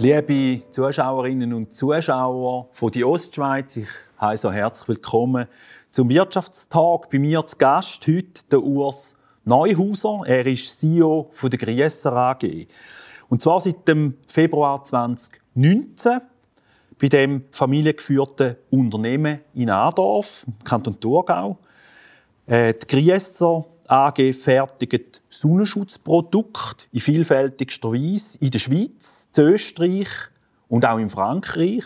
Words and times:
Liebe 0.00 0.62
Zuschauerinnen 0.70 1.54
und 1.54 1.72
Zuschauer 1.72 2.68
von 2.72 2.90
die 2.90 3.04
Ostschweiz, 3.04 3.78
ich 3.78 3.88
heiße 4.20 4.52
herzlich 4.52 4.88
willkommen 4.88 5.46
zum 5.90 6.10
Wirtschaftstag. 6.10 7.08
Bei 7.10 7.18
mir 7.18 7.46
zu 7.46 7.56
Gast 7.56 8.06
heute 8.06 8.44
der 8.50 8.62
Urs 8.62 9.16
Neuhauser. 9.44 10.20
Er 10.26 10.46
ist 10.46 10.78
CEO 10.78 11.30
von 11.32 11.48
der 11.48 11.58
Grieser 11.58 12.12
AG. 12.12 12.68
Und 13.28 13.42
zwar 13.42 13.60
seit 13.60 13.86
dem 13.86 14.14
Februar 14.26 14.82
2019 14.82 16.20
bei 16.98 17.08
dem 17.08 17.44
familiengeführten 17.52 18.56
Unternehmen 18.70 19.40
in 19.54 19.70
Adorf, 19.70 20.44
im 20.46 20.64
Kanton 20.64 20.98
Thurgau. 20.98 21.58
Äh, 22.46 22.74
die 22.74 22.86
Grieser 22.86 23.64
AG 23.86 24.34
fertigt 24.34 25.22
Sonnenschutzprodukte 25.28 26.86
in 26.92 27.00
vielfältigster 27.00 27.92
Weise 27.92 28.38
in 28.38 28.50
der 28.50 28.58
Schweiz 28.58 29.28
in 29.36 29.44
Österreich 29.44 30.08
und 30.68 30.84
auch 30.84 30.98
in 30.98 31.10
Frankreich. 31.10 31.84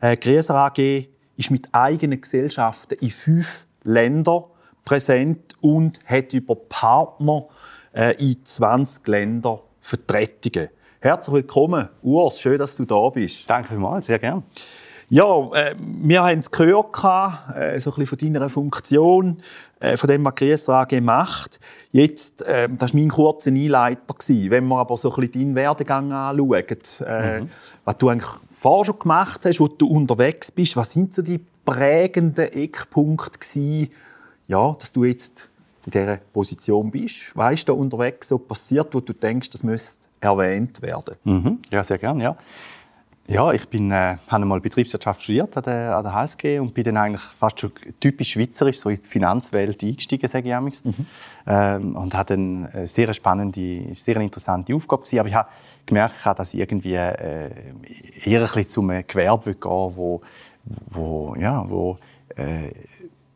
Äh, 0.00 0.16
Grieser 0.16 0.54
AG 0.54 1.08
ist 1.36 1.50
mit 1.50 1.68
eigenen 1.72 2.20
Gesellschaften 2.20 2.94
in 3.00 3.10
fünf 3.10 3.66
Ländern 3.84 4.44
präsent 4.84 5.54
und 5.60 6.00
hat 6.06 6.32
über 6.32 6.54
Partner 6.54 7.46
äh, 7.92 8.14
in 8.16 8.44
20 8.44 9.06
Ländern 9.06 9.60
Vertretungen. 9.86 10.68
Herzlich 10.98 11.32
willkommen, 11.32 11.88
Urs. 12.02 12.40
Schön, 12.40 12.58
dass 12.58 12.74
du 12.74 12.84
da 12.84 13.08
bist. 13.08 13.48
Danke 13.48 13.68
vielmals, 13.68 14.06
sehr 14.06 14.18
gerne. 14.18 14.42
Ja, 15.08 15.48
äh, 15.52 15.76
wir 15.78 16.24
haben 16.24 16.40
es 16.40 16.50
gehört, 16.50 16.88
äh, 17.54 17.78
so 17.78 17.90
ein 17.90 17.94
bisschen 17.94 18.06
von 18.06 18.18
deiner 18.18 18.50
Funktion, 18.50 19.40
äh, 19.78 19.96
von 19.96 20.08
dem, 20.08 20.24
was 20.24 20.34
Grieser 20.34 20.74
AG 20.74 21.00
macht. 21.00 21.60
Jetzt, 21.92 22.42
äh, 22.42 22.68
das 22.68 22.94
war 22.94 23.00
mein 23.00 23.10
kurzer 23.10 23.50
Einleiter. 23.50 24.14
Gewesen. 24.18 24.50
Wenn 24.50 24.66
wir 24.66 24.78
aber 24.78 24.96
so 24.96 25.14
ein 25.14 25.20
bisschen 25.20 25.40
deinen 25.40 25.54
Werdegang 25.54 26.10
anschauen, 26.10 26.64
äh, 27.06 27.40
mhm. 27.42 27.50
was 27.84 27.98
du 27.98 28.08
eigentlich 28.08 28.30
vorher 28.56 28.86
schon 28.86 28.98
gemacht 28.98 29.44
hast, 29.44 29.60
wo 29.60 29.68
du 29.68 29.86
unterwegs 29.86 30.50
bist, 30.50 30.74
was 30.74 30.90
sind 30.90 31.14
so 31.14 31.22
die 31.22 31.38
prägenden 31.64 32.50
Eckpunkte 32.50 33.38
gewesen, 33.38 33.92
ja, 34.48 34.76
dass 34.80 34.92
du 34.92 35.04
jetzt 35.04 35.48
in 35.86 35.92
dieser 35.92 36.16
Position 36.16 36.90
bist? 36.90 37.34
Was 37.34 37.54
ist 37.54 37.68
da 37.68 37.72
unterwegs 37.72 38.28
so 38.28 38.38
passiert, 38.38 38.94
wo 38.94 39.00
du 39.00 39.12
denkst, 39.12 39.50
das 39.50 39.62
müsste 39.62 40.06
erwähnt 40.20 40.82
werden? 40.82 41.16
Mhm. 41.24 41.58
Ja, 41.70 41.82
sehr 41.82 41.98
gerne, 41.98 42.22
ja. 42.22 42.36
Ja, 43.28 43.52
ich 43.52 43.68
bin, 43.68 43.90
äh, 43.90 44.16
habe 44.28 44.42
einmal 44.42 44.60
Betriebswirtschaft 44.60 45.20
studiert 45.20 45.56
an 45.56 45.64
der, 45.64 45.96
an 45.96 46.04
der 46.04 46.12
HSG 46.12 46.60
und 46.60 46.72
bin 46.74 46.84
dann 46.84 46.96
eigentlich 46.96 47.22
fast 47.22 47.58
schon 47.58 47.72
typisch 47.98 48.32
schweizerisch 48.32 48.78
so 48.78 48.88
in 48.88 48.96
die 48.96 49.02
Finanzwelt 49.02 49.82
eingestiegen, 49.82 50.28
sage 50.28 50.48
ich 50.48 50.84
mhm. 50.84 51.06
ähm, 51.44 51.96
und 51.96 52.14
hatte 52.14 52.34
dann 52.36 52.66
eine 52.66 52.86
sehr 52.86 53.12
spannende, 53.14 53.92
sehr 53.94 54.16
interessante 54.18 54.72
Aufgabe 54.76 55.02
gewesen. 55.02 55.18
Aber 55.18 55.28
ich 55.28 55.34
habe 55.34 55.48
gemerkt, 55.86 56.14
dass 56.24 56.54
ich 56.54 56.60
irgendwie 56.60 56.94
äh, 56.94 57.50
eher 58.24 58.40
ein 58.40 58.46
bisschen 58.46 58.68
zum 58.68 58.88
Gewerbe 58.88 59.54
gehen 59.54 59.70
wo, 59.96 60.20
wo, 60.88 61.34
ja, 61.36 61.68
wo 61.68 61.98
äh, 62.36 62.70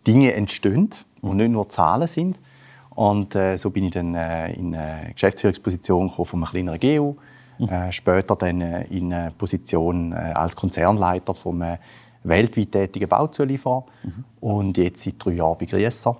Dinge 0.06 0.34
entstehen 0.34 0.90
und 1.22 1.36
nicht 1.36 1.50
nur 1.50 1.68
Zahlen 1.68 2.08
sind. 2.08 2.38
Und 2.90 3.34
äh, 3.34 3.56
so 3.56 3.70
bin 3.70 3.84
ich 3.84 3.92
dann 3.92 4.14
äh, 4.14 4.52
in 4.52 4.74
eine 4.74 5.12
Geschäftsführungsposition 5.12 6.08
gekommen 6.08 6.26
von 6.26 6.42
einem 6.42 6.50
kleineren 6.50 6.80
GU 6.80 7.16
äh, 7.68 7.92
später 7.92 8.36
dann 8.36 8.60
äh, 8.60 8.84
in 8.84 9.12
eine 9.12 9.32
Position 9.32 10.12
äh, 10.12 10.16
als 10.16 10.56
Konzernleiter 10.56 11.34
vom 11.34 11.62
äh, 11.62 11.78
weltweit 12.22 12.72
tätigen 12.72 13.08
Bauzulieferer 13.08 13.84
mhm. 14.02 14.24
und 14.40 14.78
jetzt 14.78 15.02
seit 15.04 15.14
drei 15.18 15.32
Jahren 15.32 15.58
bei 15.58 15.66
Grieser. 15.66 16.16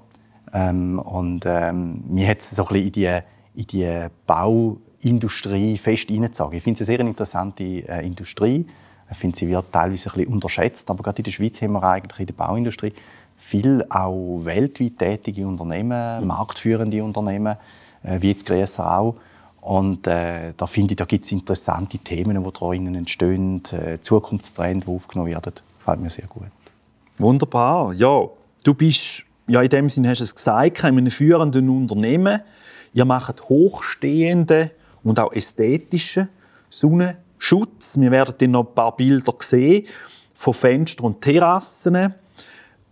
Ähm, 0.52 0.98
und 0.98 1.44
ähm, 1.46 2.04
mir 2.08 2.28
hat 2.28 2.40
es 2.40 2.50
so 2.50 2.62
ein 2.62 2.68
bisschen 2.68 2.86
in 2.86 2.92
die, 2.92 3.20
in 3.54 3.66
die 3.66 4.06
Bauindustrie 4.26 5.78
fest 5.78 6.08
hineingezogen. 6.08 6.58
Ich 6.58 6.64
finde 6.64 6.82
es 6.82 6.88
eine 6.88 6.96
sehr 6.98 7.06
interessante 7.06 7.64
Industrie. 7.64 8.66
Ich 9.10 9.16
finde, 9.16 9.36
sie 9.36 9.48
wird 9.48 9.72
teilweise 9.72 10.10
ein 10.10 10.14
bisschen 10.14 10.32
unterschätzt, 10.32 10.88
aber 10.90 11.02
gerade 11.02 11.18
in 11.18 11.24
der 11.24 11.32
Schweiz 11.32 11.60
haben 11.60 11.72
wir 11.72 11.82
eigentlich 11.82 12.20
in 12.20 12.26
der 12.26 12.34
Bauindustrie 12.34 12.92
viel 13.36 13.84
auch 13.88 14.40
weltweit 14.44 14.98
tätige 14.98 15.46
Unternehmen, 15.46 16.20
mhm. 16.20 16.26
marktführende 16.26 17.02
Unternehmen, 17.02 17.56
äh, 18.02 18.20
wie 18.20 18.30
jetzt 18.30 18.46
Grieser 18.46 18.98
auch. 18.98 19.16
Und 19.60 20.06
äh, 20.06 20.52
da 20.56 20.66
finde 20.66 20.92
ich, 20.92 20.96
da 20.96 21.04
gibt 21.04 21.24
es 21.24 21.32
interessante 21.32 21.98
Themen, 21.98 22.42
die 22.42 22.52
drinnen 22.52 22.94
entstehen, 22.94 23.62
äh, 23.72 23.98
Zukunftstrends, 24.00 24.86
die 24.86 24.92
aufgenommen 24.92 25.30
werden. 25.30 25.52
Das 25.54 25.62
gefällt 25.78 26.00
mir 26.00 26.10
sehr 26.10 26.26
gut. 26.26 26.48
Wunderbar. 27.18 27.92
Ja, 27.92 28.26
du 28.64 28.74
bist, 28.74 29.24
ja, 29.46 29.60
in 29.60 29.68
dem 29.68 29.88
Sinne 29.90 30.10
hast 30.10 30.20
du 30.20 30.24
es 30.24 30.34
gesagt, 30.34 30.78
in 30.84 30.86
einem 30.86 31.10
führenden 31.10 31.68
Unternehmen. 31.68 32.40
Ihr 32.92 33.04
macht 33.04 33.48
hochstehende 33.48 34.70
und 35.02 35.20
auch 35.20 35.32
ästhetische 35.32 36.28
Sonnenschutz. 37.40 37.98
Wir 37.98 38.10
werden 38.10 38.34
dann 38.38 38.50
noch 38.52 38.68
ein 38.68 38.74
paar 38.74 38.96
Bilder 38.96 39.34
sehen 39.40 39.86
von 40.34 40.54
Fenstern 40.54 41.06
und 41.06 41.20
Terrassen. 41.20 42.14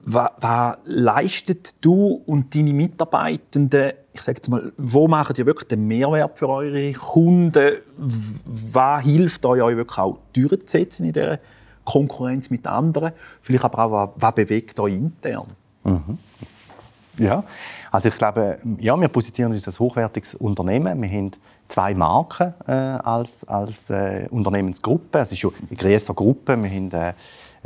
Was, 0.04 0.30
was 0.40 0.76
leistet 0.84 1.74
du 1.84 2.22
und 2.26 2.54
deine 2.54 2.72
Mitarbeitenden 2.72 3.92
ich 4.14 4.22
sage 4.22 4.38
jetzt 4.38 4.48
mal, 4.48 4.72
wo 4.76 5.06
macht 5.06 5.38
ihr 5.38 5.46
wirklich 5.46 5.68
den 5.68 5.86
Mehrwert 5.86 6.36
für 6.40 6.48
eure 6.48 6.92
Kunden? 6.92 7.76
Was 7.96 9.04
hilft 9.04 9.46
euch, 9.46 9.62
euch 9.62 9.76
wirklich 9.76 9.98
auch 9.98 10.18
durchzusetzen 10.32 11.06
in 11.06 11.12
dieser 11.12 11.38
Konkurrenz 11.84 12.50
mit 12.50 12.66
anderen? 12.66 13.12
Vielleicht 13.40 13.62
aber 13.62 13.84
auch, 13.84 13.92
was, 13.92 14.10
was 14.16 14.34
bewegt 14.34 14.80
euch 14.80 14.94
intern? 14.94 15.46
Mhm. 15.84 16.18
Ja, 17.18 17.44
also 17.90 18.08
ich 18.08 18.16
glaube, 18.16 18.58
ja, 18.78 18.96
wir 18.98 19.08
positionieren 19.08 19.52
uns 19.52 19.66
als 19.66 19.80
hochwertiges 19.80 20.34
Unternehmen. 20.34 21.02
Wir 21.02 21.10
haben 21.10 21.32
zwei 21.66 21.94
Marken 21.94 22.54
äh, 22.66 22.72
als, 22.72 23.46
als 23.48 23.90
äh, 23.90 24.26
Unternehmensgruppe. 24.30 25.18
Es 25.18 25.32
ist 25.32 25.38
schon 25.38 25.52
eine 25.68 25.76
größere 25.76 26.14
Gruppe. 26.14 26.56
Wir 26.62 26.70
haben 26.70 26.90
äh, 26.92 27.12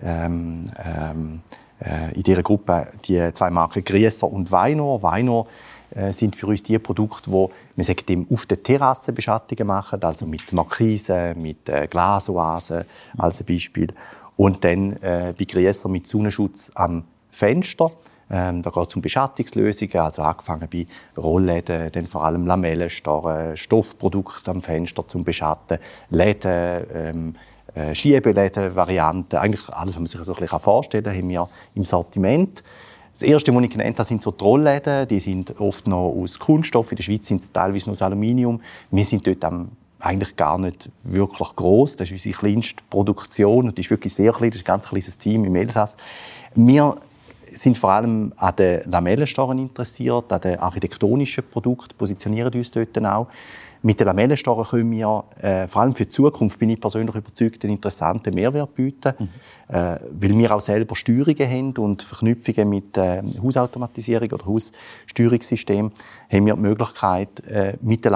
ähm, 0.03 0.65
ähm, 0.85 1.41
äh, 1.81 2.15
in 2.15 2.23
dieser 2.23 2.43
Gruppe 2.43 2.89
die 3.05 3.33
zwei 3.33 3.51
Marken 3.51 3.85
Grieser 3.85 4.31
und 4.31 4.51
Weinor. 4.51 5.03
Weinor 5.03 5.47
äh, 5.95 6.13
sind 6.13 6.37
für 6.37 6.47
uns 6.47 6.63
die 6.63 6.79
Produkte, 6.79 7.31
die 7.31 7.49
wir 7.77 7.85
sagen, 7.85 8.27
auf 8.33 8.47
der 8.47 8.63
Terrasse 8.63 9.13
Beschattungen 9.13 9.67
machen, 9.67 10.03
also 10.03 10.27
mit 10.27 10.53
Markisen, 10.53 11.41
mit 11.41 11.69
äh, 11.69 11.87
Glasoasen 11.89 12.85
als 13.19 13.43
Beispiel. 13.43 13.89
Und 14.37 14.65
dann 14.65 14.95
äh, 15.03 15.35
bei 15.37 15.45
Grieser 15.45 15.89
mit 15.89 16.07
Sonnenschutz 16.07 16.71
am 16.75 17.05
Fenster. 17.31 17.91
Ähm, 18.33 18.63
da 18.63 18.71
geht 18.71 18.89
es 18.89 18.97
um 18.97 19.03
Beschattungslösungen, 19.03 19.99
also 19.99 20.23
angefangen 20.23 20.67
bei 20.73 20.87
Rollläden, 21.19 21.93
dann 21.93 22.07
vor 22.07 22.25
allem 22.25 22.47
Lamellenstarren, 22.47 23.57
Stoffprodukte 23.59 24.51
am 24.51 24.63
Fenster 24.63 25.07
zum 25.07 25.23
Beschatten, 25.23 25.79
Läden, 26.09 26.87
ähm, 26.95 27.35
äh, 27.75 27.95
Schiebeläden, 27.95 28.75
Varianten, 28.75 29.37
eigentlich 29.37 29.69
alles, 29.69 29.95
was 29.95 30.01
man 30.01 30.07
sich 30.07 30.21
so 30.23 30.33
ein 30.33 30.41
bisschen 30.41 30.61
vorstellen 30.61 31.05
kann, 31.05 31.15
haben 31.15 31.29
wir 31.29 31.49
im 31.75 31.85
Sortiment. 31.85 32.65
Das 33.13 33.23
erste, 33.23 33.55
was 33.55 33.63
ich 33.65 33.71
genannt 33.71 33.99
habe, 33.99 34.07
sind 34.07 34.23
so 34.23 34.31
Trollläden. 34.31 35.07
Die 35.07 35.21
sind 35.21 35.61
oft 35.61 35.87
noch 35.87 36.09
aus 36.09 36.39
Kunststoff. 36.39 36.91
In 36.93 36.97
der 36.97 37.03
Schweiz 37.03 37.29
sind 37.29 37.43
es 37.43 37.53
teilweise 37.53 37.87
noch 37.87 37.93
aus 37.93 38.01
Aluminium. 38.01 38.63
Wir 38.91 39.05
sind 39.05 39.27
dort 39.27 39.45
eigentlich 39.99 40.35
gar 40.37 40.57
nicht 40.57 40.91
wirklich 41.03 41.55
groß. 41.55 41.97
Das 41.97 42.09
ist 42.09 42.13
unsere 42.13 42.35
kleinste 42.35 42.83
Produktion 42.89 43.69
und 43.69 43.77
die 43.77 43.83
ist 43.83 43.91
wirklich 43.91 44.15
sehr 44.15 44.33
klein. 44.33 44.51
Das 44.51 44.57
ist 44.57 44.63
ein 44.63 44.73
ganz 44.73 44.89
kleines 44.89 45.19
Team 45.19 45.45
im 45.45 45.55
Elsass. 45.55 45.99
Wir 46.55 46.97
sind 47.55 47.79
vor 47.79 47.91
allem 47.91 48.33
an 48.37 48.57
den 48.57 48.91
Lamellenstarren 48.91 49.59
interessiert, 49.59 50.33
an 50.33 50.41
den 50.41 50.59
architektonischen 50.59 51.45
Produkten, 51.51 51.97
positionieren 51.97 52.53
uns 52.53 52.71
dort 52.71 52.99
auch. 53.05 53.29
Mit 53.85 53.99
den 53.99 54.07
Lamellenstarren 54.07 54.65
können 54.65 54.91
wir, 54.93 55.25
äh, 55.41 55.67
vor 55.67 55.83
allem 55.83 55.95
für 55.95 56.05
die 56.05 56.11
Zukunft, 56.11 56.59
bin 56.59 56.71
ich 56.71 56.81
persönlich 56.81 57.17
überzeugt, 57.17 57.65
einen 57.65 57.75
interessanten 57.75 58.33
Mehrwert 58.33 58.75
bieten, 58.77 59.13
mhm. 59.19 59.29
äh, 59.69 59.99
weil 60.13 60.39
wir 60.39 60.55
auch 60.55 60.61
selber 60.61 60.95
Steuerungen 60.95 61.51
haben 61.51 61.77
und 61.79 62.03
Verknüpfungen 62.03 62.69
mit 62.69 62.97
äh, 62.97 63.23
Hausautomatisierung 63.43 64.31
oder 64.31 64.47
Haussteuerungssystem 64.47 65.91
haben 66.31 66.47
wir 66.47 66.55
die 66.55 66.61
Möglichkeit, 66.61 67.45
äh, 67.49 67.77
mit 67.81 68.05
den 68.05 68.13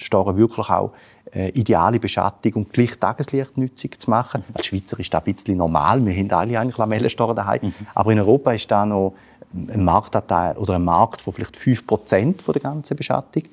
Lamellenstarren 0.00 0.36
wirklich 0.36 0.70
auch 0.70 0.92
äh, 1.32 1.50
ideale 1.50 2.00
Beschattung 2.00 2.52
und 2.54 2.72
gleich 2.72 2.98
Tageslichtnutzung 2.98 3.90
zu 3.98 4.10
machen. 4.10 4.44
Als 4.54 4.66
Schweizer 4.66 4.98
ist 4.98 5.12
das 5.12 5.24
ein 5.24 5.32
bisschen 5.32 5.56
normal. 5.56 6.04
Wir 6.04 6.14
haben 6.14 6.30
alle 6.32 6.58
eigentlich 6.58 6.78
Lamellenstarren 6.78 7.36
daheim. 7.36 7.60
Mhm. 7.62 7.74
Aber 7.94 8.12
in 8.12 8.18
Europa 8.18 8.52
ist 8.52 8.70
da 8.70 8.84
noch 8.86 9.14
ein 9.52 9.84
Marktanteil 9.84 10.56
oder 10.56 10.76
ein 10.76 10.84
Markt 10.84 11.20
von 11.20 11.32
vielleicht 11.32 11.56
5% 11.56 12.52
der 12.52 12.62
ganzen 12.62 12.96
Beschattung. 12.96 13.44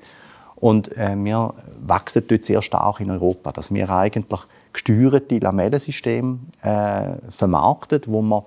Und 0.56 0.96
äh, 0.96 1.14
wir 1.16 1.54
wachsen 1.86 2.24
dort 2.26 2.44
sehr 2.44 2.62
stark 2.62 3.00
in 3.00 3.10
Europa, 3.12 3.52
dass 3.52 3.72
wir 3.72 3.88
eigentlich 3.90 4.40
gesteuerte 4.72 5.38
Lamellensysteme 5.38 6.38
äh, 6.62 7.30
vermarkten, 7.30 8.02
wo 8.06 8.22
man 8.22 8.42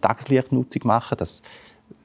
Tageslichtnutzung 0.00 0.82
machen 0.84 1.16
können. 1.16 1.18
Das 1.18 1.42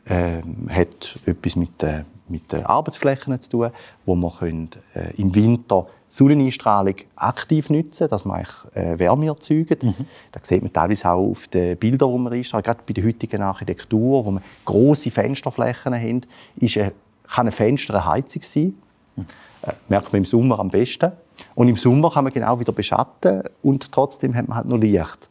äh, 0.06 0.42
hat 0.70 1.16
etwas 1.26 1.56
mit, 1.56 1.82
äh, 1.82 2.04
mit 2.28 2.52
den 2.52 2.66
Arbeitsflächen 2.66 3.40
zu 3.42 3.50
tun, 3.50 3.72
wo 4.06 4.16
man 4.16 4.32
können, 4.32 4.70
äh, 4.96 5.14
im 5.18 5.34
Winter 5.36 5.88
Sonneneinstrahlung 6.14 6.96
aktiv 7.16 7.72
nutzen, 7.72 8.08
dass 8.08 8.24
man 8.24 8.46
äh, 8.76 9.00
Wärme 9.00 9.26
erzeugt. 9.26 9.82
Mhm. 9.82 9.96
Das 10.32 10.48
sieht 10.48 10.62
man 10.62 10.72
teilweise 10.72 11.10
auch 11.10 11.32
auf 11.32 11.48
den 11.48 11.76
Bildern, 11.76 12.12
die 12.12 12.18
man 12.20 12.34
einstrahlt. 12.34 12.66
Gerade 12.66 12.82
bei 12.86 12.94
der 12.94 13.04
heutigen 13.04 13.42
Architektur, 13.42 14.24
wo 14.24 14.30
man 14.30 14.44
große 14.66 15.10
Fensterflächen 15.10 15.96
haben, 15.96 16.22
ist 16.58 16.78
eine, 16.78 16.92
kann 17.28 17.48
ein 17.48 17.52
Fenster 17.52 17.96
eine 17.96 18.06
Heizung 18.06 18.44
sein. 18.44 18.76
Mhm. 19.16 19.26
Äh, 19.64 19.74
merkt 19.90 20.14
man 20.14 20.20
im 20.20 20.26
Sommer 20.26 20.60
am 20.60 20.70
besten. 20.70 21.12
Und 21.56 21.68
im 21.68 21.78
Sommer 21.78 22.12
kann 22.12 22.26
man 22.26 22.34
genau 22.34 22.60
wieder 22.60 22.74
beschatten 22.74 23.44
und 23.64 23.92
trotzdem 23.92 24.36
hat 24.36 24.48
man 24.48 24.58
halt 24.58 24.68
noch 24.68 24.78
Licht. 24.78 25.30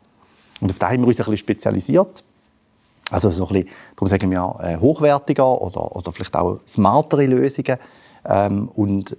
Und 0.60 0.70
auf 0.70 0.78
das 0.80 0.90
haben 0.90 1.02
wir 1.02 1.08
uns 1.08 1.20
ein 1.20 1.24
bisschen 1.24 1.36
spezialisiert. 1.36 2.24
Also 3.12 3.30
so 3.30 3.46
ein 3.46 3.52
bisschen, 3.52 3.68
darum 3.94 4.08
sagen 4.08 4.30
wir 4.30 4.56
äh, 4.60 4.76
hochwertiger 4.78 5.60
oder, 5.60 5.94
oder 5.94 6.12
vielleicht 6.12 6.34
auch 6.34 6.60
smartere 6.66 7.26
Lösungen. 7.26 7.78
Ähm, 8.24 8.68
und 8.68 9.12
äh, 9.12 9.16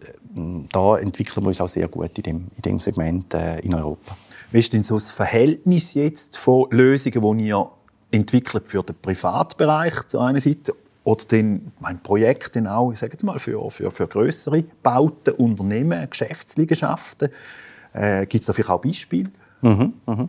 da 0.71 0.97
entwickeln 0.97 1.43
wir 1.43 1.49
uns 1.49 1.61
auch 1.61 1.69
sehr 1.69 1.87
gut 1.87 2.17
in 2.17 2.23
dem, 2.23 2.47
in 2.55 2.61
dem 2.63 2.79
Segment 2.79 3.33
äh, 3.33 3.59
in 3.59 3.75
Europa. 3.75 4.17
Wie 4.51 4.59
ist 4.59 4.73
denn 4.73 4.83
so 4.83 4.95
das 4.95 5.09
Verhältnis 5.09 5.93
jetzt 5.93 6.37
von 6.37 6.67
Lösungen, 6.71 7.37
die 7.37 7.47
ihr 7.47 7.69
entwickelt 8.11 8.63
für 8.67 8.83
den 8.83 8.95
Privatbereich 9.01 10.07
zu 10.07 10.19
einer 10.19 10.39
Seite 10.39 10.73
oder 11.03 11.25
den, 11.25 11.71
mein 11.79 12.01
Projekt 12.01 12.55
dann 12.55 12.67
auch, 12.67 12.91
ich 12.91 12.99
sage 12.99 13.13
jetzt 13.13 13.23
mal, 13.23 13.37
für, 13.39 13.69
für, 13.69 13.91
für 13.91 14.07
größere 14.07 14.63
Bauten, 14.81 15.35
Unternehmen, 15.35 16.09
Geschäftsliegenschaften? 16.09 17.29
Äh, 17.93 18.25
Gibt 18.25 18.41
es 18.41 18.47
da 18.47 18.53
vielleicht 18.53 18.69
auch 18.69 18.81
Beispiele? 18.81 19.29
Mhm, 19.61 19.93
mh. 20.05 20.27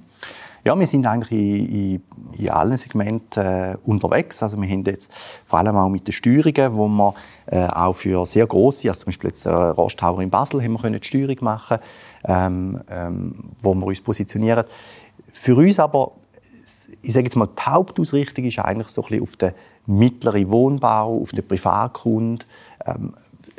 Ja, 0.66 0.78
wir 0.78 0.86
sind 0.86 1.06
eigentlich 1.06 1.30
in, 1.38 1.66
in, 1.68 2.02
in 2.38 2.48
allen 2.48 2.78
Segmenten 2.78 3.44
äh, 3.44 3.76
unterwegs. 3.84 4.42
Also 4.42 4.58
wir 4.58 4.66
haben 4.66 4.82
jetzt 4.84 5.12
vor 5.44 5.58
allem 5.58 5.76
auch 5.76 5.90
mit 5.90 6.06
den 6.08 6.12
Steuerungen, 6.12 6.74
wo 6.74 6.88
wir 6.88 7.14
äh, 7.46 7.66
auch 7.66 7.92
für 7.92 8.24
sehr 8.24 8.46
große, 8.46 8.88
also 8.88 9.00
zum 9.00 9.06
Beispiel 9.06 9.28
jetzt 9.28 9.44
äh, 9.44 9.50
Rosthauer 9.50 10.22
in 10.22 10.30
Basel, 10.30 10.62
haben 10.62 10.72
wir 10.72 10.80
können 10.80 10.98
die 10.98 11.06
Steuerung 11.06 11.36
machen, 11.42 11.78
ähm, 12.24 12.80
ähm, 12.88 13.34
wo 13.60 13.74
wir 13.74 13.86
uns 13.86 14.00
positionieren. 14.00 14.64
Für 15.30 15.54
uns 15.54 15.78
aber, 15.78 16.12
ich 17.02 17.12
sage 17.12 17.24
jetzt 17.26 17.36
mal, 17.36 17.46
die 17.46 17.62
Hauptausrichtung 17.62 18.46
ist 18.46 18.58
eigentlich 18.58 18.88
so 18.88 19.02
ein 19.02 19.08
bisschen 19.08 19.22
auf 19.22 19.36
den 19.36 19.52
mittleren 19.84 20.50
Wohnbau, 20.50 21.20
auf 21.20 21.32
den 21.32 21.46
Privatkunden. 21.46 22.42
Ähm, 22.86 23.12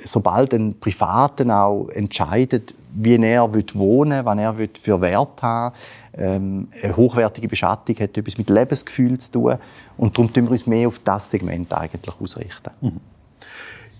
sobald 0.03 0.55
ein 0.55 0.79
Privaten 0.79 1.51
auch 1.51 1.87
entscheidet, 1.89 2.73
wie 2.95 3.15
er 3.15 3.53
wohnen 3.53 4.25
will, 4.25 4.25
was 4.25 4.37
er 4.39 4.69
für 4.73 5.01
Wert 5.01 5.43
haben 5.43 5.75
ähm, 6.17 6.69
eine 6.81 6.95
hochwertige 6.95 7.47
Beschattung 7.47 7.97
hat 7.99 8.17
etwas 8.17 8.37
mit 8.37 8.49
Lebensgefühl 8.49 9.17
zu 9.17 9.31
tun. 9.31 9.57
Und 9.97 10.17
darum 10.17 10.31
tun 10.31 10.45
wir 10.45 10.51
uns 10.51 10.67
mehr 10.67 10.87
auf 10.87 10.99
das 10.99 11.29
Segment 11.29 11.73
eigentlich 11.73 12.15
ausrichten. 12.19 12.71
Mhm. 12.81 12.99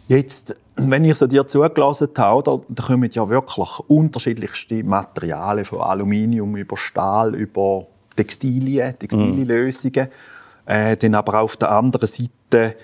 Jetzt, 0.08 0.56
wenn 0.76 1.04
ich 1.04 1.16
so 1.16 1.28
dir 1.28 1.48
zugelassen 1.48 2.10
habe, 2.18 2.44
da, 2.44 2.60
da 2.70 2.84
kommen 2.84 3.10
ja 3.12 3.28
wirklich 3.28 3.80
unterschiedlichste 3.88 4.84
Materialien, 4.84 5.66
von 5.66 5.82
Aluminium 5.82 6.56
über 6.56 6.78
Stahl, 6.78 7.34
über 7.36 7.88
Textilien, 8.16 8.98
Textilienlösungen. 8.98 10.06
Mhm. 10.06 10.72
Äh, 10.72 10.98
dann 10.98 11.16
aber 11.16 11.42
auf 11.42 11.58
der 11.58 11.72
anderen 11.72 12.08
Seite, 12.08 12.76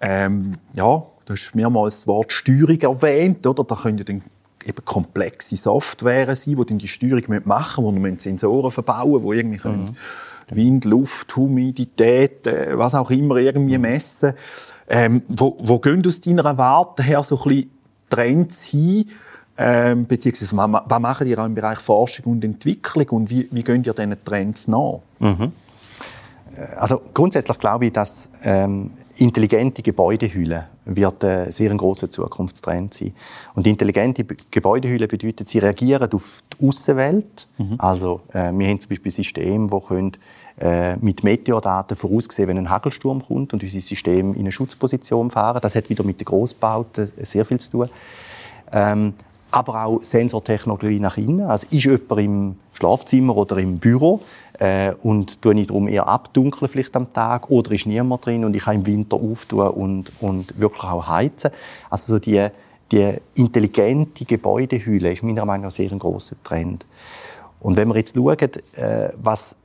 ähm, 0.00 0.52
ja, 0.74 1.02
du 1.26 1.32
hast 1.32 1.54
mehrmals 1.54 2.00
das 2.00 2.06
Wort 2.06 2.32
Steuerung 2.32 2.80
erwähnt, 2.80 3.46
oder? 3.46 3.62
Da 3.62 3.76
können 3.76 3.98
ja 3.98 4.04
dann 4.04 4.22
eben 4.64 4.84
komplexe 4.84 5.56
Software 5.56 6.34
sein, 6.34 6.56
die 6.56 6.64
dann 6.64 6.78
die 6.78 6.88
Steuerung 6.88 7.24
machen 7.44 7.84
müssen, 7.84 8.02
man 8.02 8.18
Sensoren 8.18 8.70
verbauen 8.70 9.22
die 9.22 9.32
irgendwie 9.32 9.68
mhm. 9.68 9.96
Wind, 10.50 10.84
Luft, 10.84 11.36
Humidität, 11.36 12.46
äh, 12.46 12.76
was 12.76 12.94
auch 12.94 13.10
immer 13.10 13.36
irgendwie 13.36 13.76
mhm. 13.76 13.82
messen 13.82 14.34
ähm, 14.90 15.22
wo, 15.28 15.56
wo 15.60 15.78
gehen 15.78 16.04
aus 16.04 16.20
deiner 16.20 16.58
Warte 16.58 17.04
her 17.04 17.22
so 17.22 17.36
ein 17.36 17.48
bisschen 17.48 17.70
Trends 18.10 18.64
hin? 18.64 19.08
Ähm, 19.56 20.06
beziehungsweise 20.06 20.56
was 20.56 21.00
machen 21.00 21.26
ihr 21.28 21.38
auch 21.38 21.46
im 21.46 21.54
Bereich 21.54 21.78
Forschung 21.78 22.32
und 22.32 22.44
Entwicklung 22.44 23.08
und 23.10 23.30
wie, 23.30 23.48
wie 23.52 23.62
gehen 23.62 23.84
ihr 23.84 23.92
diesen 23.92 24.24
Trends 24.24 24.66
nach? 24.66 25.00
Mhm. 25.20 25.52
Also 26.76 27.00
grundsätzlich 27.14 27.58
glaube 27.58 27.86
ich, 27.86 27.92
dass 27.92 28.28
ähm, 28.44 28.90
intelligente 29.16 29.82
Gebäudehülle 29.82 30.66
wird 30.84 31.24
ein 31.24 31.52
sehr 31.52 31.74
großer 31.74 32.10
Zukunftstrend 32.10 32.94
sein. 32.94 33.14
Und 33.54 33.66
intelligente 33.66 34.24
Gebäudehülle 34.24 35.06
bedeutet, 35.06 35.48
sie 35.48 35.58
reagieren 35.58 36.12
auf 36.12 36.42
die 36.52 36.66
Außenwelt. 36.66 37.46
Mhm. 37.58 37.74
Also 37.78 38.22
äh, 38.32 38.52
wir 38.52 38.68
haben 38.68 38.80
zum 38.80 38.88
Beispiel 38.88 39.12
Systeme, 39.12 39.68
die 39.68 39.86
können, 39.86 40.12
äh, 40.60 40.96
mit 40.96 41.24
Meteordaten 41.24 41.96
voraussehen, 41.96 42.48
wenn 42.48 42.58
ein 42.58 42.68
Hagelsturm 42.68 43.24
kommt 43.26 43.52
und 43.52 43.62
unser 43.62 43.80
System 43.80 44.34
in 44.34 44.40
eine 44.40 44.52
Schutzposition 44.52 45.30
fahren. 45.30 45.60
Das 45.62 45.74
hat 45.74 45.88
wieder 45.88 46.04
mit 46.04 46.20
den 46.20 46.26
Grossbauten 46.26 47.10
sehr 47.22 47.44
viel 47.44 47.60
zu 47.60 47.70
tun. 47.70 47.88
Ähm, 48.72 49.14
aber 49.50 49.84
auch 49.84 50.02
Sensortechnologie 50.02 51.00
nach 51.00 51.16
innen. 51.16 51.42
Also 51.42 51.66
ist 51.70 51.84
jemand 51.84 52.20
im 52.20 52.56
Schlafzimmer 52.72 53.36
oder 53.36 53.58
im 53.58 53.78
Büro 53.78 54.20
äh, 54.60 54.92
und 55.02 55.40
tue 55.40 55.58
ich 55.58 55.66
darum 55.66 55.88
eher 55.88 56.06
abdunkeln 56.06 56.68
vielleicht 56.70 56.94
am 56.94 57.12
Tag 57.12 57.50
oder 57.50 57.72
ist 57.72 57.86
niemand 57.86 58.26
drin 58.26 58.44
und 58.44 58.54
ich 58.54 58.62
kann 58.62 58.76
im 58.76 58.86
Winter 58.86 59.16
auftun 59.16 59.68
und, 59.68 60.12
und 60.20 60.60
wirklich 60.60 60.84
auch 60.84 61.08
heizen. 61.08 61.50
Also 61.88 62.12
so 62.12 62.18
die, 62.18 62.46
die 62.92 63.14
intelligente 63.36 64.26
Gebäudehülle 64.26 65.12
ist 65.12 65.22
meiner 65.22 65.46
Meinung 65.46 65.64
nach 65.64 65.70
sehr 65.70 65.90
ein 65.90 65.98
großer 65.98 66.36
Trend. 66.44 66.86
Und 67.58 67.78
wenn 67.78 67.88
wir 67.88 67.96
jetzt 67.96 68.14
schauen, 68.14 68.36
äh, 68.36 69.08
was 69.16 69.56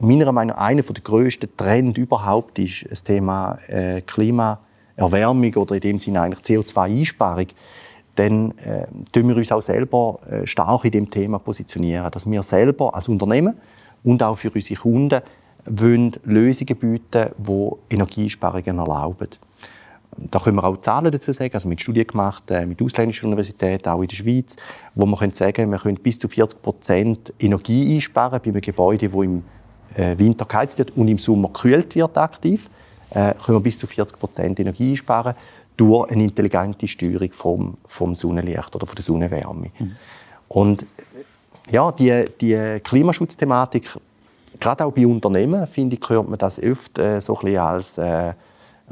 meiner 0.00 0.32
Meinung 0.32 0.56
nach 0.56 0.64
einer 0.64 0.82
der 0.82 1.02
grössten 1.02 1.54
Trends 1.54 1.98
überhaupt 1.98 2.58
ist, 2.58 2.86
das 2.88 3.04
Thema 3.04 3.58
äh, 3.68 4.00
Klimaerwärmung 4.00 5.54
oder 5.56 5.74
in 5.74 5.80
dem 5.82 5.98
Sinne 5.98 6.22
eigentlich 6.22 6.40
CO2-Einsparung, 6.40 7.48
dann 8.14 8.52
äh, 8.58 8.86
tun 9.12 9.28
wir 9.28 9.36
uns 9.36 9.52
auch 9.52 9.60
selber 9.60 10.20
äh, 10.30 10.46
stark 10.46 10.86
in 10.86 10.90
dem 10.90 11.10
Thema 11.10 11.38
positionieren, 11.38 12.10
dass 12.10 12.28
wir 12.30 12.42
selber 12.42 12.94
als 12.94 13.08
Unternehmen 13.08 13.56
und 14.04 14.22
auch 14.22 14.36
für 14.36 14.50
unsere 14.50 14.80
Kunden 14.80 15.20
wollen 15.64 16.12
Lösungen 16.24 16.76
bieten, 16.76 17.30
die 17.38 17.94
Energiesparungen 17.94 18.78
erlauben. 18.78 19.28
Da 20.16 20.38
können 20.38 20.56
wir 20.56 20.64
auch 20.64 20.80
Zahlen 20.80 21.10
dazu 21.10 21.32
sagen, 21.32 21.54
also 21.54 21.68
mit 21.68 21.80
Studien 21.80 22.06
gemacht, 22.06 22.50
äh, 22.50 22.66
mit 22.66 22.82
ausländischen 22.82 23.26
Universitäten, 23.26 23.88
auch 23.88 24.02
in 24.02 24.08
der 24.08 24.16
Schweiz, 24.16 24.56
wo 24.94 25.06
man 25.06 25.18
können 25.18 25.32
sagen 25.32 25.70
wir 25.70 25.78
können 25.78 25.96
bis 25.96 26.18
zu 26.18 26.28
40 26.28 26.60
Prozent 26.60 27.34
Energie 27.40 27.94
einsparen 27.94 28.40
bei 28.42 28.50
einem 28.50 28.60
Gebäude, 28.60 29.08
das 29.08 29.22
im 29.22 29.42
äh, 29.96 30.18
Winter 30.18 30.44
geheizt 30.44 30.78
wird 30.78 30.94
und 30.96 31.08
im 31.08 31.18
Sommer 31.18 31.48
gekühlt 31.48 31.94
wird 31.94 32.18
aktiv, 32.18 32.68
äh, 33.10 33.32
können 33.34 33.58
wir 33.58 33.60
bis 33.60 33.78
zu 33.78 33.86
40 33.86 34.18
Prozent 34.18 34.60
Energie 34.60 34.90
einsparen 34.90 35.34
durch 35.76 36.10
eine 36.10 36.24
intelligente 36.24 36.86
Steuerung 36.86 37.32
vom, 37.32 37.76
vom 37.86 38.14
Sonnenlicht 38.14 38.76
oder 38.76 38.86
von 38.86 38.94
der 38.94 39.02
Sonnenwärme. 39.02 39.70
Mhm. 39.78 39.96
Und 40.48 40.86
ja, 41.70 41.92
die, 41.92 42.24
die 42.40 42.80
Klimaschutzthematik, 42.82 43.98
gerade 44.58 44.84
auch 44.84 44.92
bei 44.92 45.06
Unternehmen, 45.06 45.66
finde 45.66 45.96
ich, 45.96 46.08
hört 46.08 46.28
man 46.28 46.38
das 46.38 46.62
oft 46.62 46.98
äh, 46.98 47.20
so 47.20 47.36
ein 47.36 47.44
bisschen 47.44 47.58
als 47.58 47.98
äh, 47.98 48.32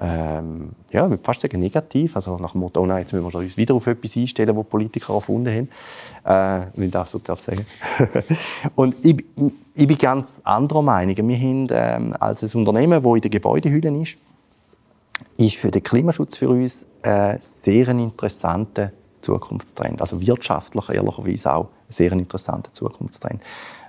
ähm, 0.01 0.71
ja, 0.91 1.11
fast 1.23 1.41
sagen 1.41 1.61
negativ. 1.61 2.17
Also 2.17 2.37
nach 2.39 2.53
dem 2.53 2.61
Motto, 2.61 2.81
oh 2.81 2.87
nein, 2.87 3.01
jetzt 3.01 3.13
müssen 3.13 3.31
wir 3.31 3.39
uns 3.39 3.57
wieder 3.57 3.75
auf 3.75 3.87
etwas 3.87 4.17
einstellen, 4.17 4.57
was 4.57 4.67
Politiker 4.67 5.15
erfunden 5.15 5.55
haben. 5.55 5.69
Äh, 6.25 6.67
wenn 6.75 6.87
ich 6.87 6.93
das 6.93 7.11
so 7.11 7.19
darf 7.19 7.41
sagen. 7.41 7.67
und 8.75 9.05
ich, 9.05 9.25
ich 9.75 9.87
bin 9.87 9.99
ganz 9.99 10.41
anderer 10.45 10.83
Meinung. 10.83 11.17
Wir 11.17 11.37
haben 11.37 11.67
ähm, 11.71 12.15
als 12.19 12.43
ein 12.43 12.59
Unternehmen, 12.59 13.03
das 13.03 13.15
in 13.15 13.21
der 13.21 13.31
Gebäudehülle 13.31 14.03
ist, 14.03 14.17
ist 15.37 15.57
für 15.57 15.71
den 15.71 15.83
Klimaschutz 15.83 16.39
für 16.39 16.49
uns 16.49 16.87
ein 17.03 17.39
sehr 17.39 17.89
interessanter 17.89 18.93
Zukunftstrend. 19.21 20.01
Also 20.01 20.21
wirtschaftlich 20.21 20.89
ehrlicherweise 20.89 21.55
auch 21.55 21.65
ein 21.65 21.69
sehr 21.93 22.13
interessanter 22.13 22.73
Zukunftstrend. 22.73 23.41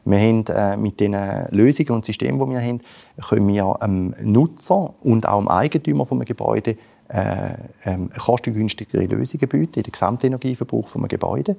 Wir 0.04 0.20
haben 0.20 0.46
äh, 0.48 0.78
mit 0.78 1.00
den 1.00 1.16
Lösungen 1.52 1.92
und 1.92 2.06
Systemen, 2.06 2.40
die 2.40 2.54
wir 2.54 2.62
haben, 2.62 2.82
können 3.30 3.48
wir 3.48 3.78
dem 3.84 4.16
Nutzer 4.24 4.94
und 5.02 5.28
auch 5.28 5.40
dem 5.40 5.48
Eigentümer 5.48 6.06
des 6.06 6.26
Gebäudes 6.26 6.76
äh, 7.14 7.56
ähm, 7.84 8.10
kostengünstigere 8.10 9.06
Lösungen 9.06 9.48
bieten 9.50 9.80
in 9.80 9.84
den 9.84 9.92
Gesamtenergieverbrauch 9.92 10.94
des 10.94 11.08
Gebäudes. 11.10 11.56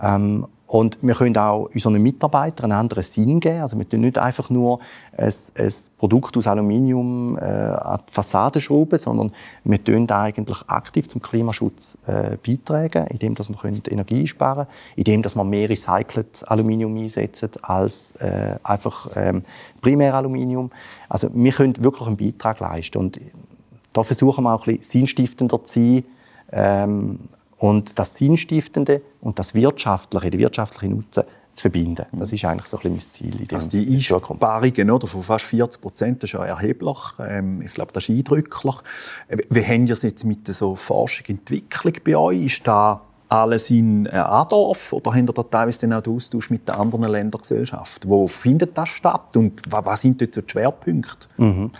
Ähm, 0.00 0.46
und 0.66 0.98
wir 1.02 1.14
können 1.14 1.36
auch 1.36 1.68
unseren 1.72 2.02
Mitarbeitern 2.02 2.72
einen 2.72 2.80
anderen 2.80 3.04
Sinn 3.04 3.38
geben. 3.38 3.60
Also 3.60 3.78
wir 3.78 3.88
tun 3.88 4.00
nicht 4.00 4.18
einfach 4.18 4.48
nur 4.48 4.80
ein, 5.16 5.32
ein 5.56 5.72
Produkt 5.98 6.36
aus 6.36 6.46
Aluminium 6.46 7.38
äh, 7.38 7.42
an 7.42 8.00
die 8.08 8.12
Fassade 8.12 8.60
schrauben, 8.60 8.98
sondern 8.98 9.32
wir 9.62 9.84
tun 9.84 10.10
eigentlich 10.10 10.56
aktiv 10.66 11.08
zum 11.08 11.20
Klimaschutz 11.20 11.98
äh, 12.06 12.38
beitragen, 12.44 13.06
indem 13.08 13.34
dass 13.34 13.50
wir 13.50 13.56
Energie 13.88 14.26
sparen 14.26 14.66
können, 14.66 14.78
indem 14.96 15.22
dass 15.22 15.36
wir 15.36 15.44
mehr 15.44 15.68
recyceltes 15.68 16.42
Aluminium 16.44 16.96
einsetzen 16.96 17.50
als 17.62 18.12
äh, 18.18 18.56
einfach 18.62 19.10
ähm, 19.14 19.42
Primäraluminium. 19.82 20.70
Also 21.10 21.28
wir 21.32 21.52
können 21.52 21.84
wirklich 21.84 22.08
einen 22.08 22.16
Beitrag 22.16 22.58
leisten. 22.60 22.98
Und 22.98 23.20
da 23.92 24.02
versuchen 24.02 24.42
wir 24.42 24.54
auch 24.54 24.66
ein 24.66 24.78
bisschen 24.78 25.02
sinnstiftender 25.02 25.62
zu 25.62 25.78
sein. 25.78 26.04
Ähm, 26.50 27.18
und 27.58 27.98
das 27.98 28.14
Sinnstiftende 28.14 29.02
und 29.20 29.38
das 29.38 29.54
Wirtschaftliche, 29.54 30.30
die 30.30 30.38
wirtschaftliche 30.38 30.92
Nutzen 30.92 31.24
zu 31.54 31.62
verbinden. 31.62 32.06
Das 32.12 32.32
ist 32.32 32.44
eigentlich 32.44 32.66
so 32.66 32.78
ein 32.78 32.94
bisschen 32.94 33.28
mein 33.28 33.34
Ziel. 33.34 33.40
In 33.40 33.54
also 33.54 33.68
die 33.68 33.94
Einsparungen 33.94 34.90
oder, 34.90 35.06
von 35.06 35.22
fast 35.22 35.44
40 35.46 35.80
Prozent, 35.80 36.22
das 36.22 36.28
ist 36.30 36.34
ja 36.34 36.44
erheblich. 36.44 36.98
Ähm, 37.20 37.62
ich 37.62 37.72
glaube, 37.74 37.92
das 37.92 38.08
ist 38.08 38.16
eindrücklich. 38.16 38.74
Wie 39.50 39.64
haben 39.64 39.86
Sie 39.86 39.92
es 39.92 40.02
jetzt 40.02 40.24
mit 40.24 40.46
so 40.48 40.74
Forschung 40.74 41.26
und 41.28 41.38
Entwicklung 41.38 41.94
bei 42.04 42.16
euch? 42.16 42.46
Ist 42.46 42.66
da 42.66 43.00
alles 43.28 43.70
in 43.70 44.06
äh, 44.06 44.10
Adorf 44.10 44.92
oder 44.92 45.12
haben 45.12 45.26
ihr 45.26 45.32
da 45.32 45.42
teilweise 45.42 45.80
dann 45.80 45.94
auch 45.94 46.02
den 46.02 46.14
Austausch 46.14 46.50
mit 46.50 46.68
den 46.68 46.74
anderen 46.74 47.04
Ländergesellschaften? 47.04 48.10
Wo 48.10 48.26
findet 48.26 48.76
das 48.76 48.88
statt 48.88 49.36
und 49.36 49.62
was 49.68 50.00
sind 50.00 50.20
dort 50.20 50.34
so 50.34 50.40
die 50.40 50.50
Schwerpunkte? 50.50 51.28
Mhm. 51.36 51.70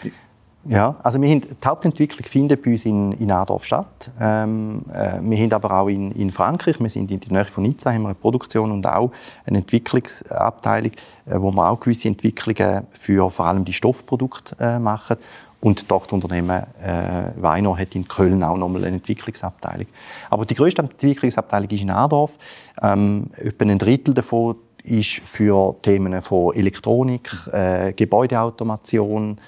Ja, 0.67 0.97
also 1.03 1.21
wir 1.21 1.29
haben, 1.29 1.43
die 1.43 1.67
Hauptentwicklung 1.67 2.27
findet 2.27 2.63
bei 2.63 2.73
uns 2.73 2.87
in, 2.87 3.13
in 3.13 3.31
Adorf 3.31 3.67
statt. 3.67 4.11
Ähm, 4.19 4.83
äh, 4.93 5.19
wir 5.21 5.39
haben 5.39 5.53
aber 5.53 5.81
auch 5.81 5.89
in, 5.89 6.11
in 6.13 6.31
Frankreich, 6.31 6.81
wir 6.81 6.89
sind 6.89 7.11
in 7.11 7.21
der 7.21 7.33
Nähe 7.33 7.45
von 7.45 7.65
Nizza, 7.65 7.93
haben 7.93 8.03
wir 8.03 8.09
eine 8.09 8.15
Produktion 8.15 8.73
und 8.73 8.87
auch 8.87 9.11
eine 9.45 9.59
Entwicklungsabteilung, 9.59 10.93
äh, 11.27 11.35
wo 11.37 11.53
wir 11.53 11.69
auch 11.69 11.81
gewisse 11.81 12.09
Entwicklungen 12.09 12.87
für 12.93 13.29
vor 13.31 13.47
allem 13.47 13.65
die 13.65 13.75
Stoffprodukte 13.75 14.57
äh, 14.59 14.79
machen. 14.79 15.17
Und 15.61 15.81
das 15.81 15.87
Tochterunternehmen 15.87 16.63
äh, 16.83 17.31
Weino 17.37 17.77
hat 17.77 17.95
in 17.95 18.07
Köln 18.07 18.43
auch 18.43 18.57
nochmal 18.57 18.85
eine 18.85 18.97
Entwicklungsabteilung. 18.97 19.87
Aber 20.29 20.45
die 20.45 20.55
größte 20.55 20.83
Entwicklungsabteilung 20.83 21.71
ist 21.71 21.83
in 21.83 21.91
Adorf. 21.91 22.39
Ähm, 22.83 23.31
etwa 23.37 23.65
ein 23.65 23.79
Drittel 23.79 24.15
davon 24.15 24.57
ist 24.83 25.21
für 25.25 25.75
Themen 25.81 26.21
von 26.21 26.55
Elektronik, 26.55 27.31
äh, 27.51 27.93
Gebäudeautomation, 27.95 29.39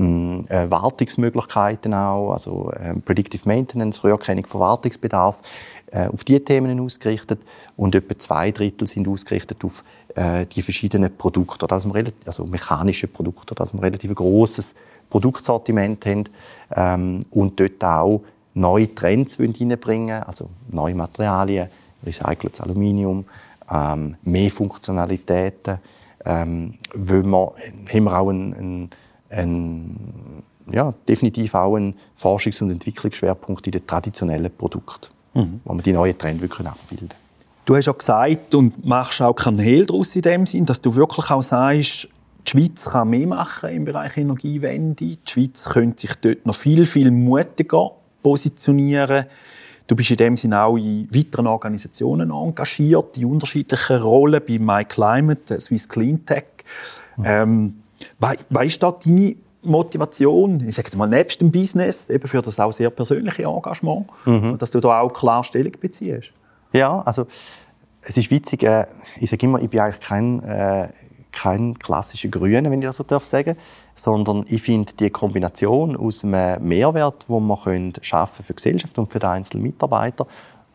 äh, 0.00 0.70
Wartungsmöglichkeiten 0.70 1.94
auch, 1.94 2.32
also 2.32 2.72
äh, 2.72 2.94
Predictive 3.00 3.46
Maintenance, 3.46 3.98
Früherkennung 3.98 4.46
von 4.46 4.60
Wartungsbedarf, 4.60 5.40
äh, 5.92 6.06
auf 6.06 6.24
diese 6.24 6.44
Themen 6.44 6.80
ausgerichtet. 6.80 7.40
Und 7.76 7.94
etwa 7.94 8.18
zwei 8.18 8.50
Drittel 8.50 8.86
sind 8.86 9.08
ausgerichtet 9.08 9.64
auf 9.64 9.84
äh, 10.14 10.46
die 10.46 10.62
verschiedenen 10.62 11.16
Produkte, 11.16 11.70
also, 11.70 11.92
also 12.24 12.46
mechanische 12.46 13.08
Produkte, 13.08 13.54
dass 13.54 13.74
wir 13.74 13.82
relativ 13.82 14.14
großes 14.14 14.74
Produktsortiment 15.08 16.06
haben 16.06 16.24
ähm, 16.74 17.20
und 17.30 17.58
dort 17.58 17.82
auch 17.84 18.22
neue 18.54 18.94
Trends 18.94 19.38
reinbringen 19.38 20.22
also 20.22 20.48
neue 20.70 20.94
Materialien, 20.94 21.68
recyceltes 22.04 22.60
Aluminium, 22.60 23.24
ähm, 23.70 24.16
mehr 24.22 24.50
Funktionalitäten, 24.50 25.78
ähm, 26.24 26.74
wir, 26.94 27.22
haben 27.22 28.04
wir 28.04 28.18
auch 28.18 28.28
einen, 28.28 28.54
einen 28.54 28.90
ein, 29.30 30.42
ja, 30.70 30.92
definitiv 31.08 31.54
auch 31.54 31.76
ein 31.76 31.94
Forschungs- 32.20 32.62
und 32.62 32.70
Entwicklungsschwerpunkt 32.70 33.66
in 33.66 33.72
den 33.72 33.86
traditionellen 33.86 34.50
Produkten, 34.56 35.08
mhm. 35.34 35.60
wo 35.64 35.74
wir 35.74 35.82
die 35.82 35.92
neuen 35.92 36.16
Trends 36.16 36.42
wirklich 36.42 36.66
abbilden 36.66 37.08
Du 37.64 37.76
hast 37.76 37.86
ja 37.86 37.92
gesagt 37.92 38.54
und 38.54 38.84
machst 38.84 39.22
auch 39.22 39.34
Kanäle 39.34 39.86
daraus 39.86 40.16
in 40.16 40.22
dem 40.22 40.46
Sinn, 40.46 40.66
dass 40.66 40.80
du 40.80 40.94
wirklich 40.96 41.30
auch 41.30 41.42
sagst, 41.42 42.08
die 42.46 42.50
Schweiz 42.50 42.84
kann 42.86 43.10
mehr 43.10 43.26
machen 43.26 43.70
im 43.70 43.84
Bereich 43.84 44.16
Energiewende. 44.16 45.04
Die 45.04 45.18
Schweiz 45.24 45.64
könnte 45.64 46.00
sich 46.00 46.16
dort 46.16 46.46
noch 46.46 46.54
viel, 46.54 46.86
viel 46.86 47.10
mutiger 47.10 47.92
positionieren. 48.22 49.26
Du 49.86 49.94
bist 49.94 50.10
in 50.10 50.16
dem 50.16 50.36
Sinne 50.36 50.62
auch 50.62 50.76
in 50.76 51.08
weiteren 51.14 51.46
Organisationen 51.46 52.30
engagiert, 52.30 53.18
in 53.18 53.26
unterschiedlichen 53.26 54.02
Rollen, 54.02 54.40
bei 54.46 54.58
MyClimate, 54.58 55.60
Swiss 55.60 55.88
Cleantech. 55.88 56.44
Mhm. 57.16 57.24
Ähm, 57.24 57.79
was 58.18 58.66
ist 58.66 58.82
da 58.82 58.92
deine 58.92 59.36
Motivation, 59.62 60.66
ich 60.66 60.74
sage 60.74 60.96
mal, 60.96 61.06
nebst 61.06 61.40
dem 61.40 61.50
Business, 61.50 62.08
eben 62.08 62.26
für 62.26 62.40
das 62.40 62.58
auch 62.60 62.72
sehr 62.72 62.90
persönliche 62.90 63.44
Engagement, 63.44 64.06
mhm. 64.24 64.56
dass 64.58 64.70
du 64.70 64.80
da 64.80 65.00
auch 65.00 65.12
klar 65.12 65.44
Stellung 65.44 65.72
beziehst? 65.78 66.32
Ja, 66.72 67.02
also 67.02 67.26
es 68.02 68.16
ist 68.16 68.30
witzig, 68.30 68.62
äh, 68.62 68.86
ich 69.18 69.28
sage 69.28 69.46
immer, 69.46 69.60
ich 69.60 69.68
bin 69.68 69.80
eigentlich 69.80 70.00
kein, 70.00 70.42
äh, 70.42 70.88
kein 71.32 71.78
klassischer 71.78 72.28
Grüner, 72.28 72.70
wenn 72.70 72.80
ich 72.80 72.86
das 72.86 72.96
so 72.96 73.04
darf 73.04 73.24
sagen, 73.24 73.56
sondern 73.94 74.44
ich 74.48 74.62
finde 74.62 74.92
die 74.94 75.10
Kombination 75.10 75.96
aus 75.96 76.24
einem 76.24 76.66
Mehrwert, 76.66 77.28
den 77.28 77.46
wir 77.46 77.56
können 77.56 77.92
schaffen 78.00 78.42
für 78.42 78.54
die 78.54 78.56
Gesellschaft 78.56 78.98
und 78.98 79.12
für 79.12 79.18
den 79.18 79.28
einzelnen 79.28 79.64
Mitarbeiter 79.64 80.26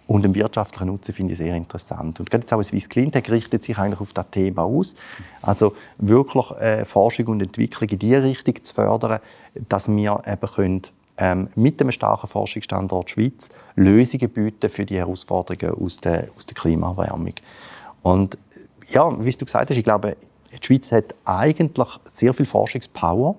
und 0.07 0.23
den 0.23 0.35
wirtschaftlichen 0.35 0.87
Nutzen 0.87 1.13
finde 1.13 1.33
ich 1.33 1.39
sehr 1.39 1.55
interessant. 1.55 2.19
Und 2.19 2.29
gerade 2.29 2.43
jetzt 2.43 2.53
auch 2.53 2.61
Swiss 2.61 2.89
Cleantech 2.89 3.29
richtet 3.29 3.63
sich 3.63 3.77
eigentlich 3.77 3.99
auf 3.99 4.13
das 4.13 4.29
Thema 4.29 4.63
aus. 4.63 4.95
Also 5.41 5.75
wirklich 5.97 6.51
äh, 6.51 6.85
Forschung 6.85 7.27
und 7.27 7.41
Entwicklung 7.41 7.89
in 7.89 7.99
die 7.99 8.15
Richtung 8.15 8.63
zu 8.63 8.73
fördern, 8.73 9.19
dass 9.67 9.87
wir 9.87 10.21
eben 10.27 10.51
können, 10.53 10.81
ähm, 11.17 11.47
mit 11.55 11.81
einem 11.81 11.91
starken 11.91 12.27
Forschungsstandort 12.27 13.09
Schweiz 13.09 13.49
Lösungen 13.75 14.29
bieten 14.29 14.69
für 14.69 14.85
die 14.85 14.97
Herausforderungen 14.97 15.81
aus 15.81 15.97
der, 15.97 16.27
aus 16.37 16.45
der 16.45 16.55
Klimaerwärmung. 16.55 17.33
Und 18.03 18.37
ja, 18.89 19.11
wie 19.23 19.31
du 19.31 19.45
gesagt 19.45 19.69
hast, 19.69 19.77
ich 19.77 19.83
glaube, 19.83 20.17
die 20.51 20.65
Schweiz 20.65 20.91
hat 20.91 21.15
eigentlich 21.25 21.87
sehr 22.03 22.33
viel 22.33 22.45
Forschungspower 22.45 23.35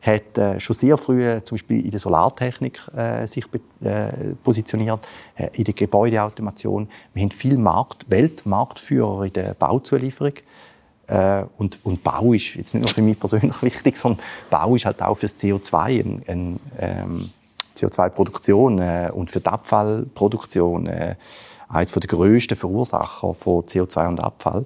hat 0.00 0.38
äh, 0.38 0.60
schon 0.60 0.74
sehr 0.74 0.96
früh 0.96 1.24
äh, 1.24 1.42
zum 1.42 1.56
Beispiel 1.56 1.84
in 1.84 1.90
der 1.90 2.00
Solartechnik 2.00 2.80
äh, 2.96 3.26
sich 3.26 3.44
äh, 3.82 4.34
positioniert, 4.44 5.06
äh, 5.36 5.48
in 5.54 5.64
der 5.64 5.74
Gebäudeautomation. 5.74 6.88
Wir 7.14 7.22
haben 7.22 7.30
viel 7.30 7.58
Markt, 7.58 8.08
Weltmarktführer 8.08 9.24
in 9.24 9.32
der 9.32 9.54
Bauzulieferung. 9.54 10.34
Äh, 11.08 11.44
und, 11.56 11.78
und, 11.84 12.04
Bau 12.04 12.32
ist 12.32 12.54
jetzt 12.54 12.74
nicht 12.74 12.84
nur 12.84 12.94
für 12.94 13.02
mich 13.02 13.18
persönlich 13.18 13.62
wichtig, 13.62 13.96
sondern 13.96 14.24
Bau 14.50 14.76
ist 14.76 14.84
halt 14.84 15.02
auch 15.02 15.16
für 15.16 15.26
das 15.26 15.36
CO2 15.36 16.00
ein, 16.00 16.22
ein 16.26 16.60
ähm, 16.78 17.30
CO2-Produktion 17.76 18.80
und 19.10 19.30
für 19.30 19.38
die 19.38 19.46
Abfallproduktion 19.46 20.90
eines 21.68 21.92
der 21.92 22.02
grössten 22.08 22.56
Verursacher 22.56 23.34
von 23.34 23.62
CO2 23.62 24.08
und 24.08 24.20
Abfall. 24.20 24.64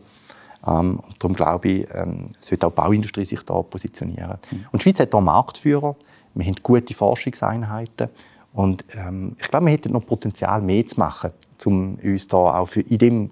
Ähm, 0.67 1.01
und 1.01 1.23
darum 1.23 1.35
glaube 1.35 1.69
ich, 1.69 1.87
ähm, 1.93 2.27
sollte 2.41 2.67
auch 2.67 2.71
die 2.71 2.77
Bauindustrie 2.77 3.25
sich 3.25 3.43
da 3.43 3.61
positionieren. 3.63 4.39
Mhm. 4.51 4.67
Und 4.73 4.81
die 4.81 4.85
Schweiz 4.85 5.01
hat 5.01 5.11
hier 5.13 5.21
Marktführer. 5.21 5.97
Wir 6.35 6.47
haben 6.47 6.57
gute 6.63 6.95
Forschungseinheiten. 6.95 8.09
Und 8.53 8.85
ähm, 8.95 9.37
ich 9.39 9.49
glaube, 9.49 9.67
wir 9.67 9.73
hätten 9.73 9.93
noch 9.93 10.07
Potenzial, 10.07 10.61
mehr 10.61 10.87
zu 10.87 10.99
machen, 10.99 11.31
um 11.65 11.97
uns 11.97 12.29
da 12.29 12.37
auch 12.37 12.67
für 12.67 12.81
in 12.83 12.99
dem 12.99 13.31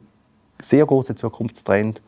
sehr 0.60 0.86
großen 0.86 1.16
Zukunftstrend 1.16 2.00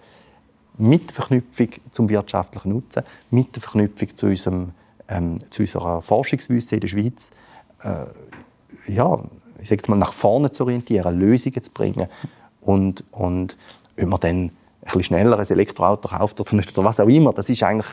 mit 0.78 1.10
der 1.10 1.14
Verknüpfung 1.14 1.68
zum 1.90 2.08
wirtschaftlichen 2.08 2.72
Nutzen, 2.72 3.02
mit 3.30 3.54
der 3.54 3.62
Verknüpfung 3.62 4.16
zu, 4.16 4.26
unserem, 4.26 4.72
ähm, 5.08 5.38
zu 5.50 5.62
unserer 5.62 6.00
Forschungswüste 6.00 6.76
in 6.76 6.80
der 6.80 6.88
Schweiz, 6.88 7.30
äh, 7.82 8.92
ja, 8.92 9.22
ich 9.60 9.68
sage 9.68 9.82
mal, 9.88 9.96
nach 9.96 10.12
vorne 10.12 10.50
zu 10.50 10.64
orientieren, 10.64 11.18
Lösungen 11.18 11.62
zu 11.62 11.70
bringen. 11.70 12.08
Und, 12.60 13.04
und 13.12 13.56
wenn 13.96 14.08
man 14.08 14.20
dann 14.20 14.50
ein 14.82 14.86
bisschen 14.86 15.02
schneller 15.04 15.38
ein 15.38 15.46
Elektroauto 15.46 16.08
kauft 16.08 16.40
oder 16.40 16.56
nicht, 16.56 16.76
oder 16.76 16.86
was 16.86 17.00
auch 17.00 17.08
immer, 17.08 17.32
das 17.32 17.48
ist 17.48 17.62
eigentlich 17.62 17.86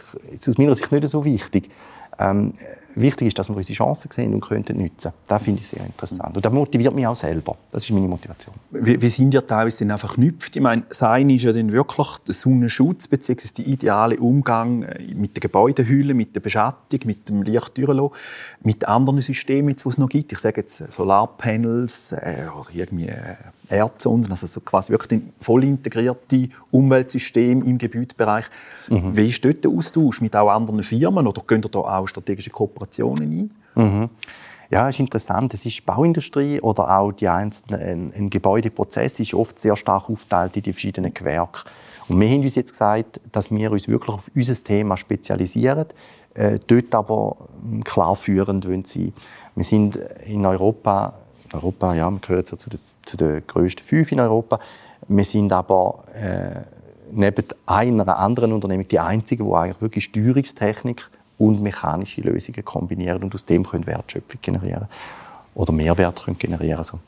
aus 0.48 0.58
meiner 0.58 0.76
Sicht 0.76 0.92
nicht 0.92 1.10
so 1.10 1.24
wichtig. 1.24 1.70
Ähm, 2.18 2.54
wichtig 2.96 3.30
ist, 3.30 3.40
dass 3.40 3.48
wir 3.50 3.56
unsere 3.56 3.78
Chancen 3.78 4.12
sehen 4.12 4.34
und 4.34 4.42
könnten 4.42 4.78
nutzen. 4.82 5.14
Das 5.28 5.42
finde 5.42 5.62
ich 5.62 5.68
sehr 5.68 5.86
interessant. 5.86 6.36
Und 6.36 6.44
das 6.44 6.52
motiviert 6.52 6.94
mich 6.94 7.08
auch 7.08 7.16
selber. 7.16 7.56
Das 7.72 7.84
ist 7.84 7.92
meine 7.92 8.08
Motivation. 8.08 8.56
Wie, 8.72 9.02
wie 9.02 9.10
sind 9.10 9.34
ja 9.34 9.42
teilweise 9.42 9.80
dann 9.80 9.92
einfach 9.92 10.10
verknüpft? 10.10 10.56
Ich 10.56 10.62
meine, 10.62 10.84
sein 10.90 11.30
ist 11.30 11.44
ja 11.44 11.54
dann 11.54 11.72
wirklich 11.72 12.08
der 12.28 12.34
Sonnenschutz 12.34 13.08
bzw. 13.08 13.48
der 13.58 13.68
ideale 13.68 14.18
Umgang 14.18 14.84
äh, 14.84 15.14
mit 15.16 15.36
der 15.36 15.42
Gebäudehülle, 15.42 16.14
mit 16.14 16.36
der 16.36 16.42
Beschattung, 16.42 17.00
mit 17.06 17.30
dem 17.30 17.44
Lichttürlo, 17.44 18.12
mit 18.64 18.86
anderen 18.86 19.22
Systemen, 19.22 19.76
die 19.76 19.88
es 19.88 19.98
noch 19.98 20.10
gibt. 20.10 20.34
Ich 20.34 20.40
sage 20.40 20.62
jetzt 20.62 20.84
Solarpanels 20.92 22.12
äh, 22.12 22.48
oder 22.54 22.70
irgendwie 22.74 23.08
äh, 23.08 23.36
Erdsonden, 23.70 24.32
also 24.32 24.48
so 24.48 24.60
quasi 24.62 24.92
wirklich 24.92 25.20
ein 25.20 25.34
voll 25.40 25.64
integrierte 25.64 26.50
Umweltsystem 26.72 27.62
im 27.64 27.78
Gebäudebereich. 27.78 28.46
Mhm. 28.90 29.16
Wie 29.16 29.30
ist 29.30 29.44
dort 29.46 29.64
der 29.64 29.72
Austausch 29.72 30.22
mit 30.22 30.36
auch 30.36 30.50
anderen 30.50 30.84
Firmen 30.84 31.28
oder 31.28 31.42
gehen 31.48 31.62
ihr 31.64 31.70
da 31.70 31.80
auch 31.80 32.08
strategische 32.08 32.50
Kooperationen 32.50 33.52
ein? 33.76 33.84
Mhm. 33.84 34.10
Ja, 34.72 34.88
ist 34.88 35.00
interessant. 35.00 35.54
Es 35.54 35.66
ist 35.66 35.86
Bauindustrie 35.86 36.62
oder 36.62 37.00
auch 37.00 37.12
die 37.12 37.28
einzelnen, 37.28 37.82
ein, 37.82 38.14
ein 38.14 38.30
Gebäudeprozess 38.30 39.20
ist 39.20 39.34
oft 39.34 39.58
sehr 39.58 39.76
stark 39.76 40.10
aufgeteilt 40.10 40.56
in 40.58 40.64
die 40.64 40.74
verschiedenen 40.74 41.14
Gewerke. 41.14 41.62
Und 42.08 42.20
wir 42.20 42.30
haben 42.30 42.42
uns 42.42 42.56
jetzt 42.56 42.72
gesagt, 42.72 43.20
dass 43.32 43.50
wir 43.50 43.72
uns 43.72 43.88
wirklich 43.88 44.16
auf 44.16 44.32
unser 44.36 44.64
Thema 44.64 44.98
spezialisieren, 44.98 45.86
äh, 46.36 46.60
dort 46.68 46.94
aber 46.94 47.38
hm, 47.64 47.84
klar 47.84 48.16
führend 48.16 48.68
wollen 48.68 48.86
sein. 48.86 49.14
Wir 49.56 49.64
sind 49.64 49.96
in 50.26 50.46
Europa, 50.46 51.16
Europa, 51.54 51.94
ja, 51.94 52.10
wir 52.10 52.20
gehören 52.20 52.46
so 52.46 52.56
zu 52.56 52.70
den 52.70 52.80
zu 53.10 53.18
den 53.18 53.46
grössten 53.46 53.84
fünf 53.84 54.12
in 54.12 54.20
Europa. 54.20 54.60
Wir 55.08 55.26
sind 55.26 55.52
aber 55.52 56.04
äh, 56.14 56.62
neben 57.12 57.46
einer 57.66 58.18
anderen 58.18 58.54
Unternehmung 58.54 58.88
die 58.88 59.00
einzige, 59.00 59.44
die 59.44 59.52
eigentlich 59.52 59.82
wirklich 59.82 60.04
Steuerungstechnik 60.06 61.10
und 61.38 61.62
mechanische 61.62 62.22
Lösungen 62.22 62.64
kombinieren 62.64 63.24
und 63.24 63.34
aus 63.34 63.46
dem 63.46 63.66
können 63.66 63.88
Wertschöpfung 63.88 64.40
generieren 64.42 64.88
oder 65.56 65.72
Mehrwert 65.72 66.24
können 66.24 66.38
generieren 66.38 66.84
so. 66.84 67.00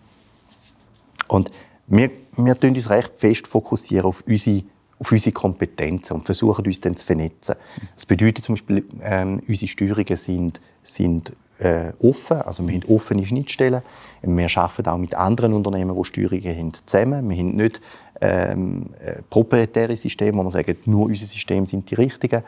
Und 1.28 1.52
wir, 1.88 2.10
wir 2.38 2.60
tun 2.60 2.74
uns 2.74 2.90
recht 2.90 3.12
fest 3.16 3.48
fokussieren 3.48 4.06
auf 4.06 4.24
unsere, 4.28 4.64
auf 5.00 5.12
unsere 5.12 5.34
Kompetenzen 5.34 6.14
und 6.14 6.26
versuchen 6.26 6.66
uns 6.66 6.82
dann 6.82 6.96
zu 6.96 7.06
vernetzen. 7.06 7.56
Das 7.96 8.06
bedeutet 8.06 8.46
zum 8.46 8.56
Beispiel, 8.56 8.86
ähm, 9.04 9.42
unsere 9.48 9.70
Steuerungen 9.70 10.18
sind, 10.18 10.62
sind 10.84 11.34
äh, 11.62 11.92
offen, 12.02 12.42
also 12.42 12.68
wir 12.68 12.74
haben 12.74 12.84
offene 12.94 13.26
Schnittstellen. 13.26 13.82
Wir 14.22 14.48
arbeiten 14.58 14.90
auch 14.90 14.98
mit 14.98 15.16
anderen 15.16 15.54
Unternehmen, 15.54 15.96
die 15.96 16.06
Steuerungen 16.06 16.58
haben, 16.58 16.72
zusammen. 16.86 17.30
Wir 17.30 17.38
haben 17.38 17.56
nicht 17.56 17.82
ähm, 18.20 18.90
äh, 19.04 19.22
proprietäre 19.30 19.96
Systeme, 19.98 20.38
wo 20.38 20.44
wir 20.44 20.52
sagen, 20.52 20.78
nur 20.86 21.06
unsere 21.06 21.30
Systeme 21.30 21.66
sind 21.68 21.90
die 21.90 21.96
richtigen. 21.96 22.44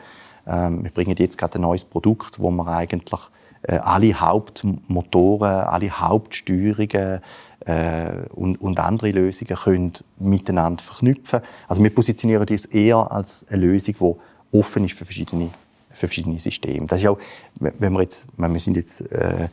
Ähm, 0.46 0.84
wir 0.84 0.90
bringen 0.90 1.16
jetzt 1.18 1.38
gerade 1.38 1.58
ein 1.58 1.62
neues 1.62 1.84
Produkt, 1.84 2.40
wo 2.40 2.50
wir 2.50 2.66
eigentlich 2.68 3.20
äh, 3.62 3.76
alle 3.76 4.14
Hauptmotoren, 4.14 5.64
alle 5.64 5.90
Hauptsteuerungen 5.90 7.20
äh, 7.66 8.10
und, 8.34 8.60
und, 8.60 8.78
andere 8.78 9.10
Lösungen 9.10 9.56
können 9.56 9.92
miteinander 10.18 10.82
verknüpfen. 10.82 11.40
Also 11.66 11.82
wir 11.82 11.94
positionieren 11.94 12.46
uns 12.46 12.66
eher 12.66 13.10
als 13.10 13.44
eine 13.48 13.62
Lösung, 13.62 13.94
die 13.98 14.58
offen 14.58 14.84
ist 14.84 14.94
für 14.94 15.04
verschiedene, 15.04 15.50
für 15.90 16.06
verschiedene 16.06 16.38
Systeme. 16.38 16.86
Das 16.86 17.00
ist 17.00 17.06
auch, 17.06 17.18
wenn 17.60 17.92
wir 17.92 18.02
jetzt, 18.02 18.26
wir 18.36 18.58
sind 18.58 18.76
jetzt 18.76 19.00
äh, 19.12 19.44
äh, 19.44 19.48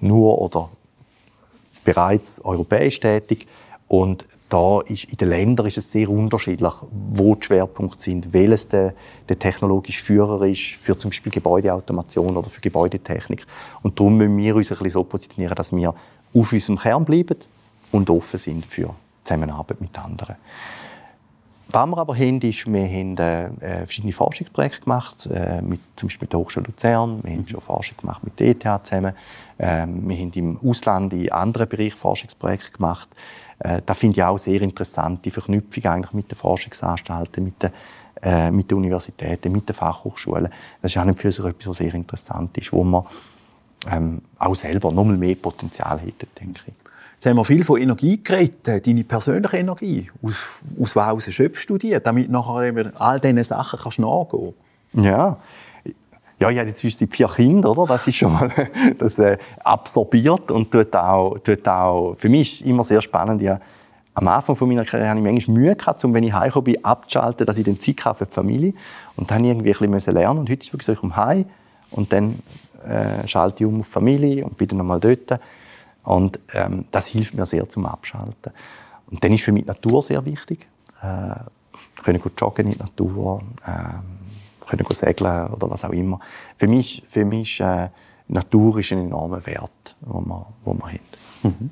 nur 0.00 0.40
oder 0.40 0.68
bereits 1.84 2.40
europäisch 2.44 3.00
tätig, 3.00 3.46
und 3.92 4.24
da 4.48 4.80
ist, 4.80 5.04
in 5.04 5.18
den 5.18 5.28
Ländern 5.28 5.66
ist 5.66 5.76
es 5.76 5.92
sehr 5.92 6.08
unterschiedlich, 6.08 6.72
wo 6.90 7.34
die 7.34 7.44
Schwerpunkte 7.44 8.02
sind, 8.02 8.32
welches 8.32 8.66
der, 8.68 8.94
der 9.28 9.38
technologische 9.38 10.02
Führer 10.02 10.46
ist 10.46 10.62
für 10.62 10.96
zum 10.96 11.10
Beispiel 11.10 11.30
Gebäudeautomation 11.30 12.34
oder 12.34 12.48
für 12.48 12.62
Gebäudetechnik. 12.62 13.44
Und 13.82 14.00
darum 14.00 14.16
müssen 14.16 14.38
wir 14.38 14.56
uns 14.56 14.68
ein 14.72 14.78
bisschen 14.78 14.90
so 14.92 15.04
positionieren, 15.04 15.54
dass 15.54 15.72
wir 15.72 15.90
auf 15.90 16.52
unserem 16.52 16.78
Kern 16.78 17.04
bleiben 17.04 17.36
und 17.90 18.08
offen 18.08 18.38
sind 18.38 18.64
für 18.64 18.94
Zusammenarbeit 19.24 19.78
mit 19.82 19.98
anderen. 19.98 20.36
Was 21.72 21.86
wir 21.86 21.96
aber 21.96 22.14
haben, 22.14 22.38
ist, 22.40 22.66
wir 22.70 22.84
haben 22.86 23.16
äh, 23.16 23.44
äh, 23.46 23.76
verschiedene 23.78 24.12
Forschungsprojekte 24.12 24.82
gemacht, 24.82 25.26
äh, 25.32 25.62
mit, 25.62 25.80
zum 25.96 26.08
Beispiel 26.08 26.26
mit 26.26 26.32
der 26.34 26.40
Hochschule 26.40 26.66
Luzern, 26.66 27.24
wir 27.24 27.32
haben 27.32 27.48
schon 27.48 27.62
Forschung 27.62 27.96
gemacht 27.96 28.22
mit 28.22 28.38
der 28.38 28.48
ETH 28.48 28.86
zusammen, 28.86 29.14
äh, 29.56 29.86
wir 29.86 30.16
haben 30.18 30.32
im 30.34 30.58
Ausland 30.62 31.14
in 31.14 31.32
anderen 31.32 31.68
Bereichen 31.68 31.96
Forschungsprojekte 31.96 32.72
gemacht. 32.72 33.08
Äh, 33.60 33.80
da 33.86 33.94
finde 33.94 34.18
ich 34.18 34.22
auch 34.22 34.36
sehr 34.36 34.60
interessant, 34.60 35.24
die 35.24 35.30
Verknüpfung 35.30 35.84
eigentlich 35.86 36.12
mit 36.12 36.30
den 36.30 36.36
Forschungsanstalten, 36.36 37.42
mit 37.42 37.62
den, 37.62 37.70
äh, 38.22 38.50
mit 38.50 38.70
den 38.70 38.76
Universitäten, 38.76 39.50
mit 39.50 39.66
den 39.66 39.74
Fachhochschulen. 39.74 40.52
Das 40.82 40.94
ist 40.94 40.98
auch 40.98 41.16
für 41.16 41.32
so 41.32 41.46
etwas, 41.46 41.68
was 41.68 41.76
sehr 41.78 41.94
interessant 41.94 42.58
ist, 42.58 42.70
wo 42.72 42.84
man 42.84 43.04
ähm, 43.90 44.20
auch 44.38 44.54
selber 44.54 44.92
noch 44.92 45.04
mehr 45.04 45.36
Potenzial 45.36 45.98
hätte, 46.00 46.26
denke 46.38 46.60
ich. 46.66 46.81
Jetzt 47.22 47.30
haben 47.30 47.36
wir 47.36 47.44
viel 47.44 47.62
von 47.62 47.80
Energie 47.80 48.20
geredet. 48.20 48.84
Deine 48.84 49.04
persönliche 49.04 49.56
Energie, 49.56 50.10
aus, 50.24 50.48
aus 50.80 50.96
was 50.96 51.32
schöpfst 51.32 51.66
du 51.68 51.78
die, 51.78 51.96
damit 52.02 52.28
nachher 52.28 52.64
eben 52.64 52.96
all 52.96 53.20
diesen 53.20 53.40
Sachen 53.44 53.78
kannst 53.80 54.00
nachgehen 54.00 54.52
Ja, 54.94 55.36
ja, 56.40 56.50
ich 56.50 56.58
habe 56.58 56.68
jetzt 56.68 56.82
die 56.82 57.06
vier 57.06 57.28
Kinder, 57.28 57.70
oder? 57.70 57.86
Das 57.86 58.08
ist 58.08 58.16
schon 58.16 58.32
mal 58.32 58.50
das 58.98 59.20
äh, 59.20 59.38
absorbiert 59.62 60.50
und 60.50 60.72
tut 60.72 60.96
auch, 60.96 61.38
tut 61.38 61.68
auch, 61.68 62.16
für 62.18 62.28
mich 62.28 62.60
ist 62.60 62.66
immer 62.66 62.82
sehr 62.82 63.00
spannend. 63.00 63.40
Ja, 63.40 63.60
am 64.14 64.26
Anfang 64.26 64.56
von 64.56 64.68
meiner 64.68 64.84
Karriere 64.84 65.10
hatte 65.10 65.20
ich 65.20 65.24
manchmal 65.24 65.58
Mühe 65.58 65.76
gehabt, 65.76 66.04
um, 66.04 66.12
wenn 66.14 66.24
ich 66.24 66.32
heimgekommen 66.32 66.72
bin, 66.72 66.84
abzuschalten, 66.84 67.46
dass 67.46 67.56
ich 67.56 67.62
den 67.62 67.78
Zeit 67.78 68.04
habe 68.04 68.18
für 68.18 68.26
die 68.26 68.32
Familie. 68.32 68.74
Und 69.14 69.30
dann 69.30 69.44
irgendwie 69.44 69.72
ein 69.72 69.90
bisschen 69.92 70.14
lernen. 70.14 70.40
Und 70.40 70.50
heute 70.50 70.62
ist 70.62 70.66
es 70.66 70.72
wirklich 70.72 70.86
so, 70.86 70.92
ich 70.94 70.98
komme 70.98 71.14
heim 71.14 71.44
und 71.92 72.12
dann 72.12 72.40
äh, 72.84 73.28
schalte 73.28 73.62
ich 73.62 73.66
um 73.68 73.78
auf 73.78 73.86
die 73.86 73.92
Familie 73.92 74.44
und 74.44 74.56
bin 74.56 74.66
dann 74.66 74.78
nochmal 74.78 74.98
dort. 74.98 75.38
Und 76.04 76.40
ähm, 76.52 76.86
das 76.90 77.06
hilft 77.06 77.34
mir 77.34 77.46
sehr 77.46 77.68
zum 77.68 77.86
Abschalten. 77.86 78.52
Und 79.10 79.22
dann 79.22 79.32
ist 79.32 79.44
für 79.44 79.52
mich 79.52 79.62
die 79.62 79.68
Natur 79.68 80.02
sehr 80.02 80.24
wichtig. 80.24 80.66
Äh, 81.00 81.34
können 82.02 82.20
gut 82.20 82.40
joggen 82.40 82.66
in 82.66 82.72
der 82.72 82.86
Natur. 82.86 83.42
Äh, 83.64 84.66
können 84.66 84.86
segeln 84.90 85.48
oder 85.48 85.70
was 85.70 85.84
auch 85.84 85.90
immer. 85.92 86.20
Für 86.56 86.66
mich, 86.66 87.02
für 87.08 87.24
mich 87.24 87.60
äh, 87.60 87.88
Natur 88.28 88.78
ist 88.78 88.92
ein 88.92 89.06
enormer 89.06 89.44
Wert, 89.46 89.96
den 90.00 90.26
wir, 90.26 90.46
den 90.66 90.78
wir 90.78 90.86
haben. 90.86 91.00
Mhm. 91.42 91.70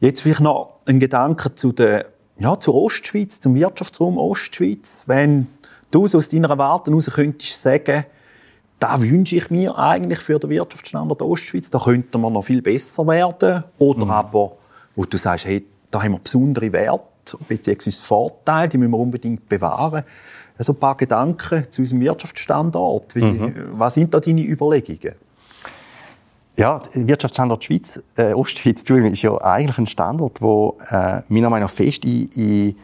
Jetzt 0.00 0.22
vielleicht 0.22 0.40
noch 0.40 0.80
ein 0.86 0.98
Gedanke 0.98 1.54
zu 1.54 1.72
der, 1.72 2.06
ja, 2.38 2.58
zur 2.58 2.74
Ostschweiz, 2.74 3.40
zum 3.40 3.54
Wirtschaftsraum 3.54 4.18
Ostschweiz. 4.18 5.04
Wenn 5.06 5.46
du 5.90 6.04
aus 6.04 6.28
deiner 6.28 6.56
Warte 6.58 6.90
heraus 6.90 7.10
könntest 7.14 7.62
sagen, 7.62 8.04
da 8.82 9.00
wünsche 9.00 9.36
ich 9.36 9.48
mir 9.48 9.78
eigentlich 9.78 10.18
für 10.18 10.40
den 10.40 10.50
Wirtschaftsstandort 10.50 11.22
Ostschweiz, 11.22 11.70
da 11.70 11.78
könnte 11.78 12.18
man 12.18 12.32
noch 12.32 12.42
viel 12.42 12.62
besser 12.62 13.06
werden. 13.06 13.62
Oder 13.78 14.04
mhm. 14.04 14.10
aber, 14.10 14.52
wo 14.96 15.04
du 15.04 15.16
sagst, 15.16 15.44
hey, 15.44 15.64
da 15.90 16.02
haben 16.02 16.12
wir 16.12 16.18
besondere 16.18 16.72
Werte 16.72 17.38
bzw. 17.48 17.90
Vorteile, 17.92 18.68
die 18.68 18.78
müssen 18.78 18.90
wir 18.90 18.98
unbedingt 18.98 19.48
bewahren 19.48 20.02
so 20.58 20.72
ein 20.72 20.78
paar 20.78 20.96
Gedanken 20.96 21.66
zu 21.70 21.82
unserem 21.82 22.02
Wirtschaftsstandort. 22.02 23.14
Wie, 23.14 23.24
mhm. 23.24 23.54
Was 23.72 23.94
sind 23.94 24.12
da 24.14 24.20
deine 24.20 24.42
Überlegungen? 24.42 25.14
Ja, 26.56 26.82
Wirtschaftsstandort 26.92 27.64
Schweiz, 27.64 28.00
äh, 28.16 28.32
Ostschweiz 28.34 28.82
ist 28.82 29.22
ja 29.22 29.40
eigentlich 29.40 29.78
ein 29.78 29.86
Standort, 29.86 30.40
der 30.40 30.72
äh, 30.90 31.22
meiner 31.32 31.50
Meinung 31.50 31.66
nach 31.66 31.70
fest 31.70 32.04
in, 32.04 32.28
in, 32.34 32.76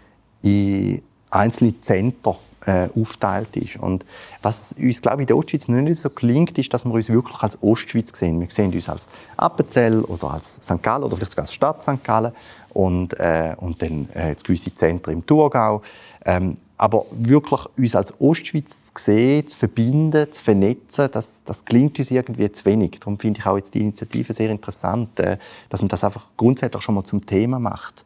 in 0.43 1.03
einzelne 1.31 1.79
Zentren 1.81 2.37
äh, 2.69 2.89
aufteilt 2.95 3.57
ist. 3.57 3.77
Und 3.77 4.05
was 4.43 4.75
uns, 4.79 5.01
glaube 5.01 5.19
ich, 5.19 5.21
in 5.23 5.27
der 5.29 5.37
Ostschweiz 5.37 5.69
nicht 5.69 5.99
so 5.99 6.11
gelingt, 6.11 6.59
ist, 6.59 6.73
dass 6.75 6.85
wir 6.85 6.93
uns 6.93 7.09
wirklich 7.09 7.43
als 7.43 7.61
Ostschweiz 7.63 8.17
sehen. 8.17 8.41
Wir 8.41 8.51
sehen 8.51 8.73
uns 8.73 8.89
als 8.89 9.09
Appenzell 9.37 10.01
oder 10.03 10.33
als 10.33 10.59
St. 10.63 10.83
Gallen 10.83 11.05
oder 11.05 11.17
vielleicht 11.17 11.33
sogar 11.33 11.45
als 11.45 11.55
Stadt 11.55 11.83
St. 11.83 12.05
Gallen 12.05 12.33
und, 12.71 13.19
äh, 13.19 13.55
und 13.57 13.81
dann 13.81 14.09
äh, 14.13 14.35
gewisse 14.35 14.75
Zentren 14.75 15.15
im 15.15 15.27
Thurgau. 15.27 15.83
Ähm, 16.25 16.59
aber 16.77 17.07
wirklich 17.11 17.61
uns 17.77 17.97
als 17.97 18.15
Ostschweiz 18.21 18.77
zu 18.95 19.05
sehen, 19.05 19.49
zu 19.49 19.57
verbinden, 19.57 20.31
zu 20.31 20.45
vernetzen, 20.45 21.09
das, 21.11 21.43
das 21.45 21.65
klingt 21.65 21.99
uns 21.99 22.11
irgendwie 22.11 22.53
zu 22.53 22.67
wenig. 22.67 23.01
Darum 23.01 23.19
finde 23.19 23.41
ich 23.41 23.47
auch 23.47 23.57
jetzt 23.57 23.75
die 23.75 23.81
Initiative 23.81 24.33
sehr 24.33 24.51
interessant, 24.51 25.19
äh, 25.19 25.39
dass 25.71 25.81
man 25.81 25.89
das 25.89 26.05
einfach 26.05 26.27
grundsätzlich 26.37 26.83
schon 26.83 26.95
mal 26.95 27.05
zum 27.05 27.25
Thema 27.25 27.59
macht. 27.59 28.05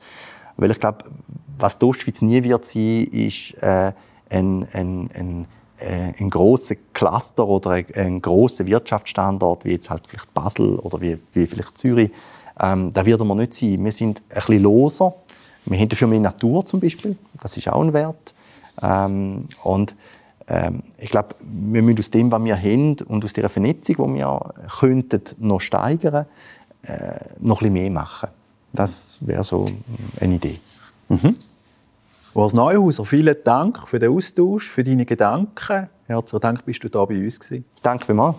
Weil 0.57 0.71
ich 0.71 0.81
glaube, 0.81 1.05
was 1.59 1.79
die 1.79 1.85
Ostschweiz 1.85 2.23
nie 2.23 2.43
wird 2.45 2.65
sein, 2.65 3.05
ist 3.05 3.61
äh, 3.63 3.93
ein, 4.33 4.67
ein, 4.73 5.11
ein, 5.15 5.47
äh, 5.79 6.13
ein 6.19 6.31
großer 6.31 6.77
Cluster 6.93 7.47
oder 7.47 7.83
ein, 7.95 8.23
großer 8.23 8.67
Wirtschaftsstandort, 8.67 9.65
wie 9.65 9.73
jetzt 9.73 9.91
halt 9.91 10.07
vielleicht 10.07 10.33
Basel 10.35 10.77
oder 10.77 11.01
wie, 11.01 11.19
wie 11.33 11.47
vielleicht 11.47 11.79
Zürich. 11.79 12.11
Ähm, 12.61 12.93
da 12.93 13.05
werden 13.05 13.27
wir 13.29 13.35
nicht 13.35 13.55
sein. 13.55 13.85
Wir 13.85 13.93
sind 13.93 14.21
ein 14.29 14.35
bisschen 14.35 14.63
loser. 14.63 15.15
Wir 15.65 15.79
haben 15.79 15.89
dafür 15.89 16.09
mehr 16.09 16.21
Natur 16.21 16.67
zum 16.67 16.81
Beispiel. 16.81 17.17
Das 17.41 17.57
ist 17.57 17.69
auch 17.69 17.83
ein 17.83 17.93
Wert. 17.93 18.35
Ähm, 18.83 19.49
und 19.63 19.95
ähm, 20.49 20.83
ich 20.99 21.11
glaube, 21.11 21.35
wir 21.41 21.83
müssen 21.83 21.99
aus 21.99 22.11
dem, 22.11 22.33
was 22.33 22.45
wir 22.45 22.57
haben 22.57 22.97
und 23.07 23.25
aus 23.25 23.33
der 23.33 23.49
Vernetzung, 23.49 23.97
die 23.97 24.21
wir 24.21 24.55
könnten, 24.81 25.23
noch 25.39 25.61
steigern, 25.61 26.27
äh, 26.83 27.19
noch 27.41 27.61
ein 27.61 27.73
bisschen 27.73 27.73
mehr 27.73 27.91
machen. 27.91 28.29
Das 28.73 29.19
wäre 29.21 29.45
so 29.45 29.65
eine 30.21 30.35
Idee. 30.35 30.59
Mhm. 31.09 31.37
Urs 32.35 32.55
Neuhauser, 32.55 33.05
vielen 33.05 33.37
Dank 33.45 33.87
für 33.87 33.99
den 33.99 34.11
Austausch, 34.11 34.67
für 34.67 34.83
deine 34.83 35.05
Gedanken. 35.05 35.91
Herzlichen 36.07 36.41
Dank, 36.41 36.65
bist 36.65 36.83
du 36.83 36.89
da 36.89 37.05
bei 37.05 37.23
uns 37.23 37.39
gewesen. 37.39 37.67
Danke 37.83 38.07
vielmals. 38.07 38.37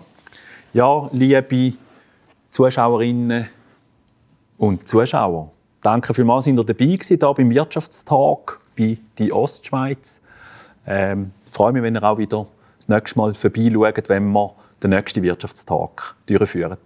Ja, 0.72 1.08
liebe 1.12 1.74
Zuschauerinnen 2.50 3.48
und 4.58 4.88
Zuschauer, 4.88 5.52
danke 5.80 6.12
vielmals, 6.12 6.46
dass 6.46 6.54
ihr 6.54 6.64
dabei 6.64 6.86
gewesen, 6.86 7.18
hier 7.20 7.34
beim 7.34 7.50
Wirtschaftstag 7.52 8.58
bei 8.76 8.98
«Die 9.16 9.32
Ostschweiz». 9.32 10.20
Ähm, 10.88 11.28
ich 11.46 11.52
freue 11.52 11.72
mich, 11.72 11.82
wenn 11.84 11.94
ihr 11.94 12.02
auch 12.02 12.18
wieder 12.18 12.48
das 12.78 12.88
nächste 12.88 13.16
Mal 13.16 13.32
vorbeischaut, 13.32 14.08
wenn 14.08 14.28
wir 14.32 14.54
den 14.82 14.90
nächsten 14.90 15.22
Wirtschaftstag 15.22 16.16
durchführen. 16.26 16.76